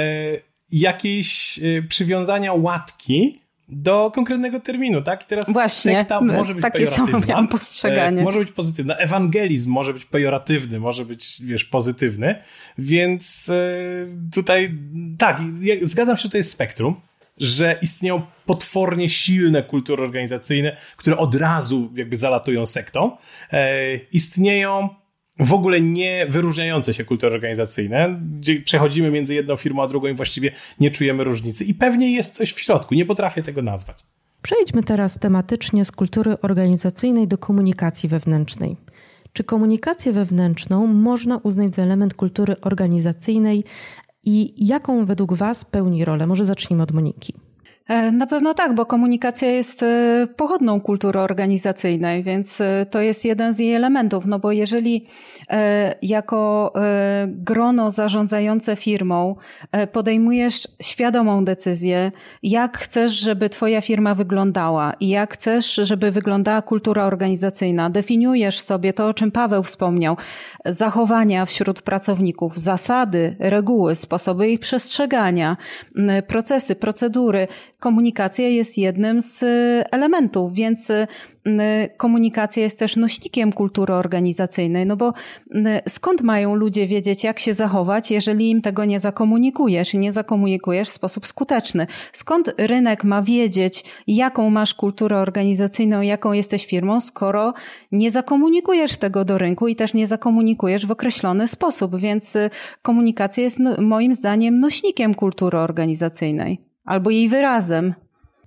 jakiejś 0.73 1.59
e, 1.59 1.83
przywiązania 1.83 2.53
łatki 2.53 3.44
do 3.69 4.11
konkretnego 4.15 4.61
terminu, 4.61 5.03
tak? 5.03 5.23
I 5.23 5.27
teraz 5.27 5.53
Właśnie, 5.53 5.93
sekta 5.93 6.21
może 6.21 6.55
być 6.55 6.63
takie 6.63 6.85
pejoratywna. 6.87 7.35
Samo 7.35 7.49
postrzeganie. 7.49 8.21
E, 8.21 8.25
może 8.25 8.39
być 8.39 8.53
pozytywna. 8.53 8.97
Ewangelizm 8.97 9.71
może 9.71 9.93
być 9.93 10.05
pejoratywny, 10.05 10.81
może 10.81 11.05
być, 11.05 11.43
wiesz, 11.43 11.65
pozytywny. 11.65 12.35
Więc 12.79 13.49
e, 13.49 14.33
tutaj, 14.35 14.75
tak, 15.19 15.41
zgadzam 15.83 16.17
się, 16.17 16.23
że 16.23 16.29
to 16.29 16.37
jest 16.37 16.51
spektrum 16.51 16.97
że 17.39 17.79
istnieją 17.83 18.23
potwornie 18.47 19.09
silne 19.09 19.63
kultury 19.63 20.03
organizacyjne, 20.03 20.77
które 20.97 21.17
od 21.17 21.35
razu 21.35 21.93
jakby 21.95 22.17
zalatują 22.17 22.67
sektą. 22.67 23.17
E, 23.53 23.97
istnieją 23.97 24.89
w 25.39 25.53
ogóle 25.53 25.81
nie 25.81 26.27
wyróżniające 26.29 26.95
się 26.95 27.05
kultury 27.05 27.35
organizacyjne, 27.35 28.21
gdzie 28.41 28.61
przechodzimy 28.61 29.11
między 29.11 29.35
jedną 29.35 29.57
firmą 29.57 29.83
a 29.83 29.89
drugą 29.89 30.09
i 30.09 30.15
właściwie 30.15 30.53
nie 30.81 30.91
czujemy 30.91 31.25
różnicy. 31.25 31.65
I 31.65 31.75
pewnie 31.75 32.13
jest 32.13 32.35
coś 32.35 32.53
w 32.53 32.61
środku, 32.61 32.95
nie 32.95 33.07
potrafię 33.07 33.43
tego 33.43 33.63
nazwać. 33.63 34.05
Przejdźmy 34.43 34.83
teraz 34.83 35.19
tematycznie 35.19 35.85
z 35.85 35.93
kultury 35.93 36.41
organizacyjnej 36.43 37.29
do 37.29 37.39
komunikacji 37.39 38.09
wewnętrznej. 38.09 38.77
Czy 39.33 39.45
komunikację 39.45 40.13
wewnętrzną 40.13 40.87
można 40.87 41.37
uznać 41.37 41.75
za 41.75 41.83
element 41.83 42.15
kultury 42.15 42.57
organizacyjnej, 42.61 43.65
i 44.25 44.67
jaką 44.67 45.07
według 45.07 45.33
Was 45.33 45.65
pełni 45.65 46.05
rolę? 46.05 46.27
Może 46.27 46.45
zacznijmy 46.45 46.83
od 46.83 46.93
Moniki. 46.93 47.35
E, 47.89 48.13
na 48.13 48.27
pewno 48.27 48.55
tak, 48.55 48.75
bo 48.75 48.87
komunikacja 48.87 49.51
jest 49.51 49.83
e, 49.83 50.27
pochodną 50.37 50.81
kultury 50.81 51.21
organizacyjnej, 51.21 52.23
więc 52.23 52.61
e, 52.61 52.87
to 52.91 53.01
jest 53.01 53.25
jeden 53.25 53.53
z 53.53 53.59
jej 53.59 53.75
elementów. 53.75 54.27
No 54.27 54.39
bo 54.39 54.53
jeżeli 54.53 55.07
jako 56.03 56.73
grono 57.27 57.91
zarządzające 57.91 58.77
firmą 58.77 59.37
podejmujesz 59.93 60.69
świadomą 60.83 61.45
decyzję, 61.45 62.13
jak 62.43 62.79
chcesz, 62.79 63.13
żeby 63.13 63.49
Twoja 63.49 63.81
firma 63.81 64.15
wyglądała 64.15 64.93
i 65.01 65.09
jak 65.09 65.35
chcesz, 65.35 65.75
żeby 65.75 66.11
wyglądała 66.11 66.63
kultura 66.63 67.05
organizacyjna, 67.05 67.91
definiujesz 67.91 68.61
sobie 68.61 68.93
to, 68.93 69.07
o 69.07 69.15
czym 69.15 69.31
Paweł 69.31 69.63
wspomniał, 69.63 70.17
zachowania 70.65 71.47
wśród 71.47 71.83
pracowników, 71.83 72.59
zasady, 72.59 73.37
reguły, 73.39 73.95
sposoby 73.95 74.49
ich 74.49 74.61
przestrzegania, 74.61 75.57
procesy, 76.27 76.75
procedury, 76.75 77.49
komunikacja 77.81 78.49
jest 78.49 78.79
jednym 78.79 79.23
z 79.23 79.43
y, 79.43 79.85
elementów, 79.91 80.55
więc 80.55 80.91
y, 80.91 81.07
komunikacja 81.97 82.63
jest 82.63 82.79
też 82.79 82.97
nośnikiem 82.97 83.53
kultury 83.53 83.95
organizacyjnej, 83.95 84.87
no 84.87 84.97
bo 84.97 85.13
skąd 85.89 86.23
mają 86.23 86.55
ludzie 86.55 86.87
wiedzieć, 86.87 87.25
jak 87.25 87.39
się 87.39 87.55
zachować, 87.55 88.11
jeżeli 88.11 88.51
im 88.51 88.63
tego 88.63 88.85
nie 88.85 89.01
zakomunikujesz 89.01 89.95
i 89.95 89.99
nie 89.99 90.13
zakomunikujesz 90.13 90.89
w 90.89 90.93
sposób 90.93 91.27
skuteczny? 91.27 91.87
Skąd 92.13 92.55
rynek 92.59 93.05
ma 93.05 93.23
wiedzieć, 93.23 93.85
jaką 94.07 94.51
masz 94.51 94.75
kulturę 94.75 95.19
organizacyjną, 95.19 96.01
jaką 96.01 96.33
jesteś 96.33 96.67
firmą, 96.67 97.01
skoro 97.01 97.55
nie 97.93 98.11
zakomunikujesz 98.11 98.97
tego 98.97 99.25
do 99.25 99.39
rynku 99.39 99.69
i 99.69 99.77
też 99.77 99.95
nie 99.95 100.07
zakomunikujesz 100.07 100.87
w 100.87 100.91
określony 100.91 101.49
sposób? 101.49 101.97
Więc 101.97 102.37
y, 102.37 102.51
komunikacja 102.83 103.45
jest 103.45 103.59
no, 103.59 103.81
moim 103.81 104.15
zdaniem 104.15 104.61
nośnikiem 104.61 105.15
kultury 105.15 105.59
organizacyjnej 105.59 106.74
albo 106.85 107.11
jej 107.11 107.29
wyrazem. 107.29 107.95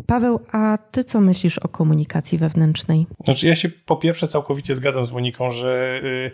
Paweł, 0.05 0.39
a 0.51 0.77
ty 0.91 1.03
co 1.03 1.21
myślisz 1.21 1.59
o 1.59 1.67
komunikacji 1.67 2.37
wewnętrznej? 2.37 3.07
Znaczy, 3.25 3.47
ja 3.47 3.55
się 3.55 3.69
po 3.69 3.95
pierwsze 3.95 4.27
całkowicie 4.27 4.75
zgadzam 4.75 5.05
z 5.05 5.11
Moniką, 5.11 5.51
że 5.51 5.99
yy, 6.03 6.31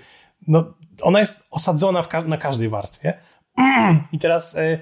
no, 0.47 0.73
ona 1.01 1.19
jest 1.19 1.45
osadzona 1.51 2.03
ka 2.03 2.21
na 2.21 2.37
każdej 2.37 2.69
warstwie. 2.69 3.13
I 4.13 4.19
teraz 4.19 4.53
yy, 4.53 4.79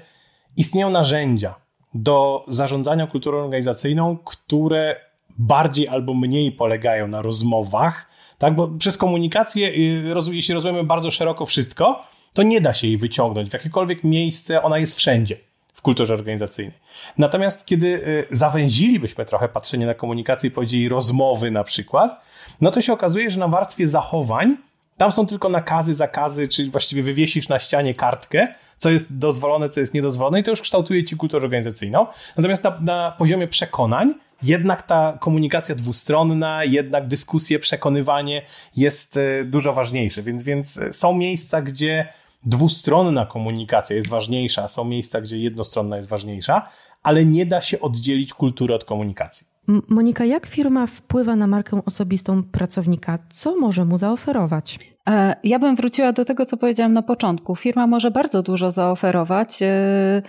istnieją 0.56 0.90
narzędzia 0.90 1.54
do 1.94 2.44
zarządzania 2.48 3.06
kulturą 3.06 3.38
organizacyjną, 3.38 4.16
które 4.16 4.96
bardziej 5.38 5.88
albo 5.88 6.14
mniej 6.14 6.52
polegają 6.52 7.08
na 7.08 7.22
rozmowach, 7.22 8.08
tak? 8.38 8.54
Bo 8.54 8.68
przez 8.68 8.98
komunikację, 8.98 9.70
yy, 9.70 10.34
jeśli 10.34 10.54
rozumiemy 10.54 10.84
bardzo 10.84 11.10
szeroko 11.10 11.46
wszystko, 11.46 12.02
to 12.32 12.42
nie 12.42 12.60
da 12.60 12.74
się 12.74 12.86
jej 12.86 12.98
wyciągnąć 12.98 13.50
w 13.50 13.52
jakiekolwiek 13.52 14.04
miejsce, 14.04 14.62
ona 14.62 14.78
jest 14.78 14.96
wszędzie 14.96 15.51
kulturze 15.82 16.14
organizacyjnej. 16.14 16.78
Natomiast 17.18 17.66
kiedy 17.66 17.86
y, 17.86 18.26
zawęzilibyśmy 18.30 19.24
trochę 19.24 19.48
patrzenie 19.48 19.86
na 19.86 19.94
komunikację 19.94 20.48
i 20.48 20.50
powiedzieli 20.50 20.88
rozmowy 20.88 21.50
na 21.50 21.64
przykład, 21.64 22.20
no 22.60 22.70
to 22.70 22.80
się 22.80 22.92
okazuje, 22.92 23.30
że 23.30 23.40
na 23.40 23.48
warstwie 23.48 23.88
zachowań 23.88 24.56
tam 24.96 25.12
są 25.12 25.26
tylko 25.26 25.48
nakazy, 25.48 25.94
zakazy, 25.94 26.48
czy 26.48 26.70
właściwie 26.70 27.02
wywiesisz 27.02 27.48
na 27.48 27.58
ścianie 27.58 27.94
kartkę, 27.94 28.48
co 28.78 28.90
jest 28.90 29.18
dozwolone, 29.18 29.68
co 29.68 29.80
jest 29.80 29.94
niedozwolone 29.94 30.40
i 30.40 30.42
to 30.42 30.50
już 30.50 30.60
kształtuje 30.60 31.04
ci 31.04 31.16
kulturę 31.16 31.44
organizacyjną. 31.44 32.06
Natomiast 32.36 32.64
na, 32.64 32.80
na 32.80 33.14
poziomie 33.18 33.48
przekonań 33.48 34.14
jednak 34.42 34.82
ta 34.82 35.18
komunikacja 35.20 35.74
dwustronna, 35.74 36.64
jednak 36.64 37.06
dyskusje, 37.06 37.58
przekonywanie 37.58 38.42
jest 38.76 39.16
y, 39.16 39.44
dużo 39.44 39.72
ważniejsze. 39.72 40.22
Więc, 40.22 40.42
więc 40.42 40.80
są 40.92 41.14
miejsca, 41.14 41.62
gdzie 41.62 42.08
dwustronna 42.44 43.26
komunikacja 43.26 43.96
jest 43.96 44.08
ważniejsza, 44.08 44.68
są 44.68 44.84
miejsca, 44.84 45.20
gdzie 45.20 45.38
jednostronna 45.38 45.96
jest 45.96 46.08
ważniejsza, 46.08 46.68
ale 47.02 47.24
nie 47.24 47.46
da 47.46 47.60
się 47.60 47.80
oddzielić 47.80 48.34
kultury 48.34 48.74
od 48.74 48.84
komunikacji. 48.84 49.46
Monika, 49.88 50.24
jak 50.24 50.46
firma 50.46 50.86
wpływa 50.86 51.36
na 51.36 51.46
markę 51.46 51.80
osobistą 51.86 52.42
pracownika? 52.42 53.18
Co 53.30 53.56
może 53.56 53.84
mu 53.84 53.98
zaoferować? 53.98 54.91
E, 55.08 55.36
ja 55.44 55.58
bym 55.58 55.76
wróciła 55.76 56.12
do 56.12 56.24
tego, 56.24 56.46
co 56.46 56.56
powiedziałam 56.56 56.92
na 56.92 57.02
początku. 57.02 57.56
Firma 57.56 57.86
może 57.86 58.10
bardzo 58.10 58.42
dużo 58.42 58.70
zaoferować 58.70 59.62
e, 59.62 60.22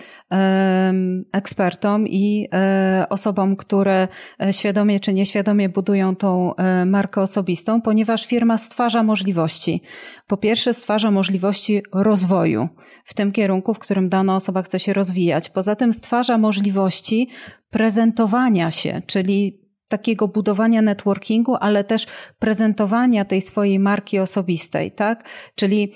ekspertom 1.32 2.08
i 2.08 2.48
e, 2.52 3.06
osobom, 3.08 3.56
które 3.56 4.08
świadomie 4.50 5.00
czy 5.00 5.12
nieświadomie 5.12 5.68
budują 5.68 6.16
tą 6.16 6.52
markę 6.86 7.20
osobistą, 7.20 7.82
ponieważ 7.82 8.26
firma 8.26 8.58
stwarza 8.58 9.02
możliwości. 9.02 9.82
Po 10.26 10.36
pierwsze, 10.36 10.74
stwarza 10.74 11.10
możliwości 11.10 11.82
rozwoju 11.92 12.68
w 13.04 13.14
tym 13.14 13.32
kierunku, 13.32 13.74
w 13.74 13.78
którym 13.78 14.08
dana 14.08 14.36
osoba 14.36 14.62
chce 14.62 14.80
się 14.80 14.92
rozwijać. 14.92 15.50
Poza 15.50 15.76
tym, 15.76 15.92
stwarza 15.92 16.38
możliwości 16.38 17.28
prezentowania 17.70 18.70
się, 18.70 19.02
czyli 19.06 19.63
takiego 19.94 20.28
budowania 20.28 20.82
networkingu, 20.82 21.56
ale 21.60 21.84
też 21.84 22.06
prezentowania 22.38 23.24
tej 23.24 23.40
swojej 23.40 23.78
marki 23.78 24.18
osobistej, 24.18 24.92
tak? 24.92 25.24
Czyli 25.54 25.92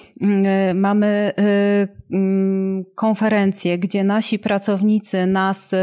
y, 0.71 0.75
mamy 0.75 1.33
y, 1.39 1.98
konferencje, 2.95 3.79
gdzie 3.79 4.05
nasi 4.05 4.39
pracownicy 4.39 5.27
nas 5.27 5.75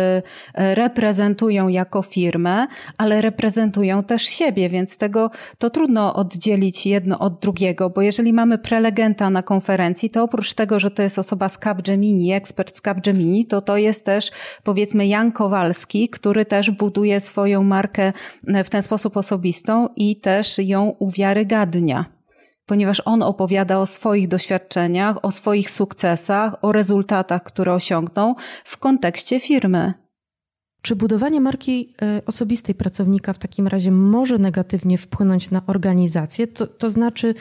reprezentują 0.53 1.67
jako 1.67 2.01
firmę, 2.01 2.67
ale 2.97 3.21
reprezentują 3.21 4.03
też 4.03 4.23
siebie, 4.23 4.69
więc 4.69 4.97
tego 4.97 5.31
to 5.57 5.69
trudno 5.69 6.13
oddzielić 6.13 6.85
jedno 6.85 7.19
od 7.19 7.39
drugiego, 7.39 7.89
bo 7.89 8.01
jeżeli 8.01 8.33
mamy 8.33 8.57
prelegenta 8.57 9.29
na 9.29 9.43
konferencji, 9.43 10.09
to 10.09 10.23
oprócz 10.23 10.53
tego, 10.53 10.79
że 10.79 10.91
to 10.91 11.01
jest 11.01 11.19
osoba 11.19 11.49
z 11.49 11.59
Capgemini, 11.59 12.33
ekspert 12.33 12.77
z 12.77 12.81
Capgemini, 12.81 13.45
to 13.45 13.61
to 13.61 13.77
jest 13.77 14.05
też 14.05 14.31
powiedzmy 14.63 15.07
Jan 15.07 15.31
Kowalski, 15.31 16.09
który 16.09 16.45
też 16.45 16.71
buduje 16.71 17.19
swoją 17.19 17.63
markę 17.63 18.13
w 18.43 18.69
ten 18.69 18.81
sposób 18.81 19.17
osobistą 19.17 19.89
i 19.95 20.15
też 20.15 20.57
ją 20.57 20.95
uwiarygadnia 20.99 22.14
ponieważ 22.65 23.01
on 23.05 23.23
opowiada 23.23 23.79
o 23.79 23.85
swoich 23.85 24.27
doświadczeniach, 24.27 25.25
o 25.25 25.31
swoich 25.31 25.71
sukcesach, 25.71 26.55
o 26.61 26.71
rezultatach, 26.71 27.43
które 27.43 27.73
osiągnął 27.73 28.35
w 28.63 28.77
kontekście 28.77 29.39
firmy. 29.39 29.93
Czy 30.81 30.95
budowanie 30.95 31.41
marki 31.41 31.93
e, 32.01 32.21
osobistej 32.25 32.75
pracownika 32.75 33.33
w 33.33 33.37
takim 33.37 33.67
razie 33.67 33.91
może 33.91 34.37
negatywnie 34.37 34.97
wpłynąć 34.97 35.51
na 35.51 35.61
organizację? 35.67 36.47
To, 36.47 36.67
to 36.67 36.89
znaczy, 36.89 37.33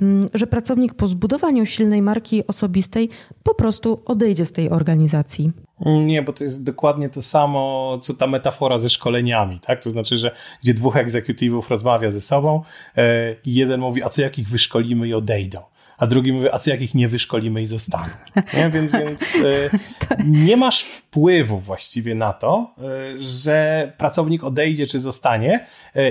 mm, 0.00 0.28
że 0.34 0.46
pracownik 0.46 0.94
po 0.94 1.06
zbudowaniu 1.06 1.66
silnej 1.66 2.02
marki 2.02 2.46
osobistej 2.46 3.08
po 3.42 3.54
prostu 3.54 4.02
odejdzie 4.04 4.44
z 4.44 4.52
tej 4.52 4.70
organizacji? 4.70 5.52
Nie, 5.80 6.22
bo 6.22 6.32
to 6.32 6.44
jest 6.44 6.64
dokładnie 6.64 7.08
to 7.08 7.22
samo, 7.22 7.98
co 8.02 8.14
ta 8.14 8.26
metafora 8.26 8.78
ze 8.78 8.90
szkoleniami, 8.90 9.60
tak? 9.60 9.82
To 9.82 9.90
znaczy, 9.90 10.16
że 10.16 10.34
gdzie 10.62 10.74
dwóch 10.74 10.96
egzekutywów 10.96 11.70
rozmawia 11.70 12.10
ze 12.10 12.20
sobą 12.20 12.62
e, 12.96 13.32
i 13.46 13.54
jeden 13.54 13.80
mówi, 13.80 14.02
a 14.02 14.08
co 14.08 14.22
jak 14.22 14.38
ich 14.38 14.48
wyszkolimy 14.48 15.08
i 15.08 15.14
odejdą? 15.14 15.60
a 15.98 16.06
drugi 16.06 16.32
mówi, 16.32 16.50
a 16.52 16.58
co 16.58 16.70
jak 16.70 16.80
ich 16.80 16.94
nie 16.94 17.08
wyszkolimy 17.08 17.62
i 17.62 17.66
zostaną. 17.66 18.12
Nie? 18.54 18.70
Więc, 18.70 18.92
więc 18.92 19.34
e, 19.34 19.70
nie 20.46 20.56
masz 20.56 20.82
wpływu 20.82 21.58
właściwie 21.58 22.14
na 22.14 22.32
to, 22.32 22.74
e, 22.78 23.20
że 23.20 23.92
pracownik 23.98 24.44
odejdzie 24.44 24.86
czy 24.86 25.00
zostanie, 25.00 25.66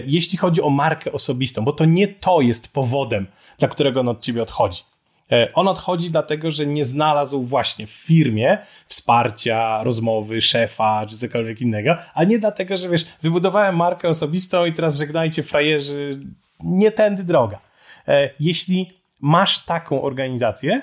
jeśli 0.05 0.37
chodzi 0.37 0.61
o 0.61 0.69
markę 0.69 1.11
osobistą, 1.11 1.65
bo 1.65 1.71
to 1.71 1.85
nie 1.85 2.07
to 2.07 2.41
jest 2.41 2.73
powodem, 2.73 3.27
dla 3.59 3.67
którego 3.67 3.99
on 3.99 4.09
od 4.09 4.21
ciebie 4.21 4.41
odchodzi. 4.41 4.83
On 5.53 5.67
odchodzi 5.67 6.11
dlatego, 6.11 6.51
że 6.51 6.65
nie 6.65 6.85
znalazł 6.85 7.43
właśnie 7.43 7.87
w 7.87 7.91
firmie 7.91 8.57
wsparcia, 8.87 9.83
rozmowy, 9.83 10.41
szefa 10.41 11.05
czy 11.05 11.17
cokolwiek 11.17 11.61
innego, 11.61 11.97
a 12.13 12.23
nie 12.23 12.39
dlatego, 12.39 12.77
że 12.77 12.89
wiesz, 12.89 13.05
wybudowałem 13.21 13.75
markę 13.75 14.09
osobistą 14.09 14.65
i 14.65 14.73
teraz 14.73 14.97
żegnajcie 14.97 15.43
frajerzy, 15.43 16.19
nie 16.63 16.91
tędy 16.91 17.23
droga. 17.23 17.59
Jeśli 18.39 18.91
masz 19.19 19.65
taką 19.65 20.01
organizację 20.01 20.81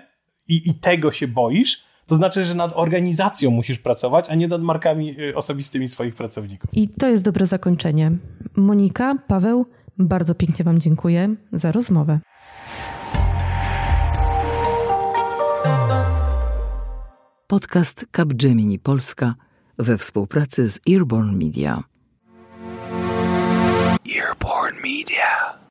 i, 0.49 0.71
i 0.71 0.75
tego 0.75 1.13
się 1.13 1.29
boisz, 1.29 1.85
to 2.07 2.17
znaczy, 2.17 2.45
że 2.45 2.55
nad 2.55 2.73
organizacją 2.75 3.51
musisz 3.51 3.79
pracować, 3.79 4.31
a 4.31 4.35
nie 4.35 4.49
nad 4.49 4.63
markami 4.63 5.21
y, 5.21 5.37
osobistymi 5.37 5.89
swoich 5.89 6.15
pracowników. 6.15 6.71
I 6.73 6.89
to 6.89 7.09
jest 7.09 7.25
dobre 7.25 7.47
zakończenie. 7.47 8.13
Monika, 8.57 9.15
Paweł, 9.27 9.67
bardzo 9.99 10.35
pięknie 10.35 10.65
Wam 10.65 10.81
dziękuję 10.81 11.35
za 11.53 11.73
rozmowę. 11.73 12.21
Podcast 17.55 18.07
Capgemini 18.13 18.79
Polska 18.79 19.35
we 19.79 19.99
współpracy 19.99 20.69
z 20.69 20.81
Earborn 20.91 21.37
Media. 21.45 21.83
Earborn 24.17 24.77
Media. 24.77 25.55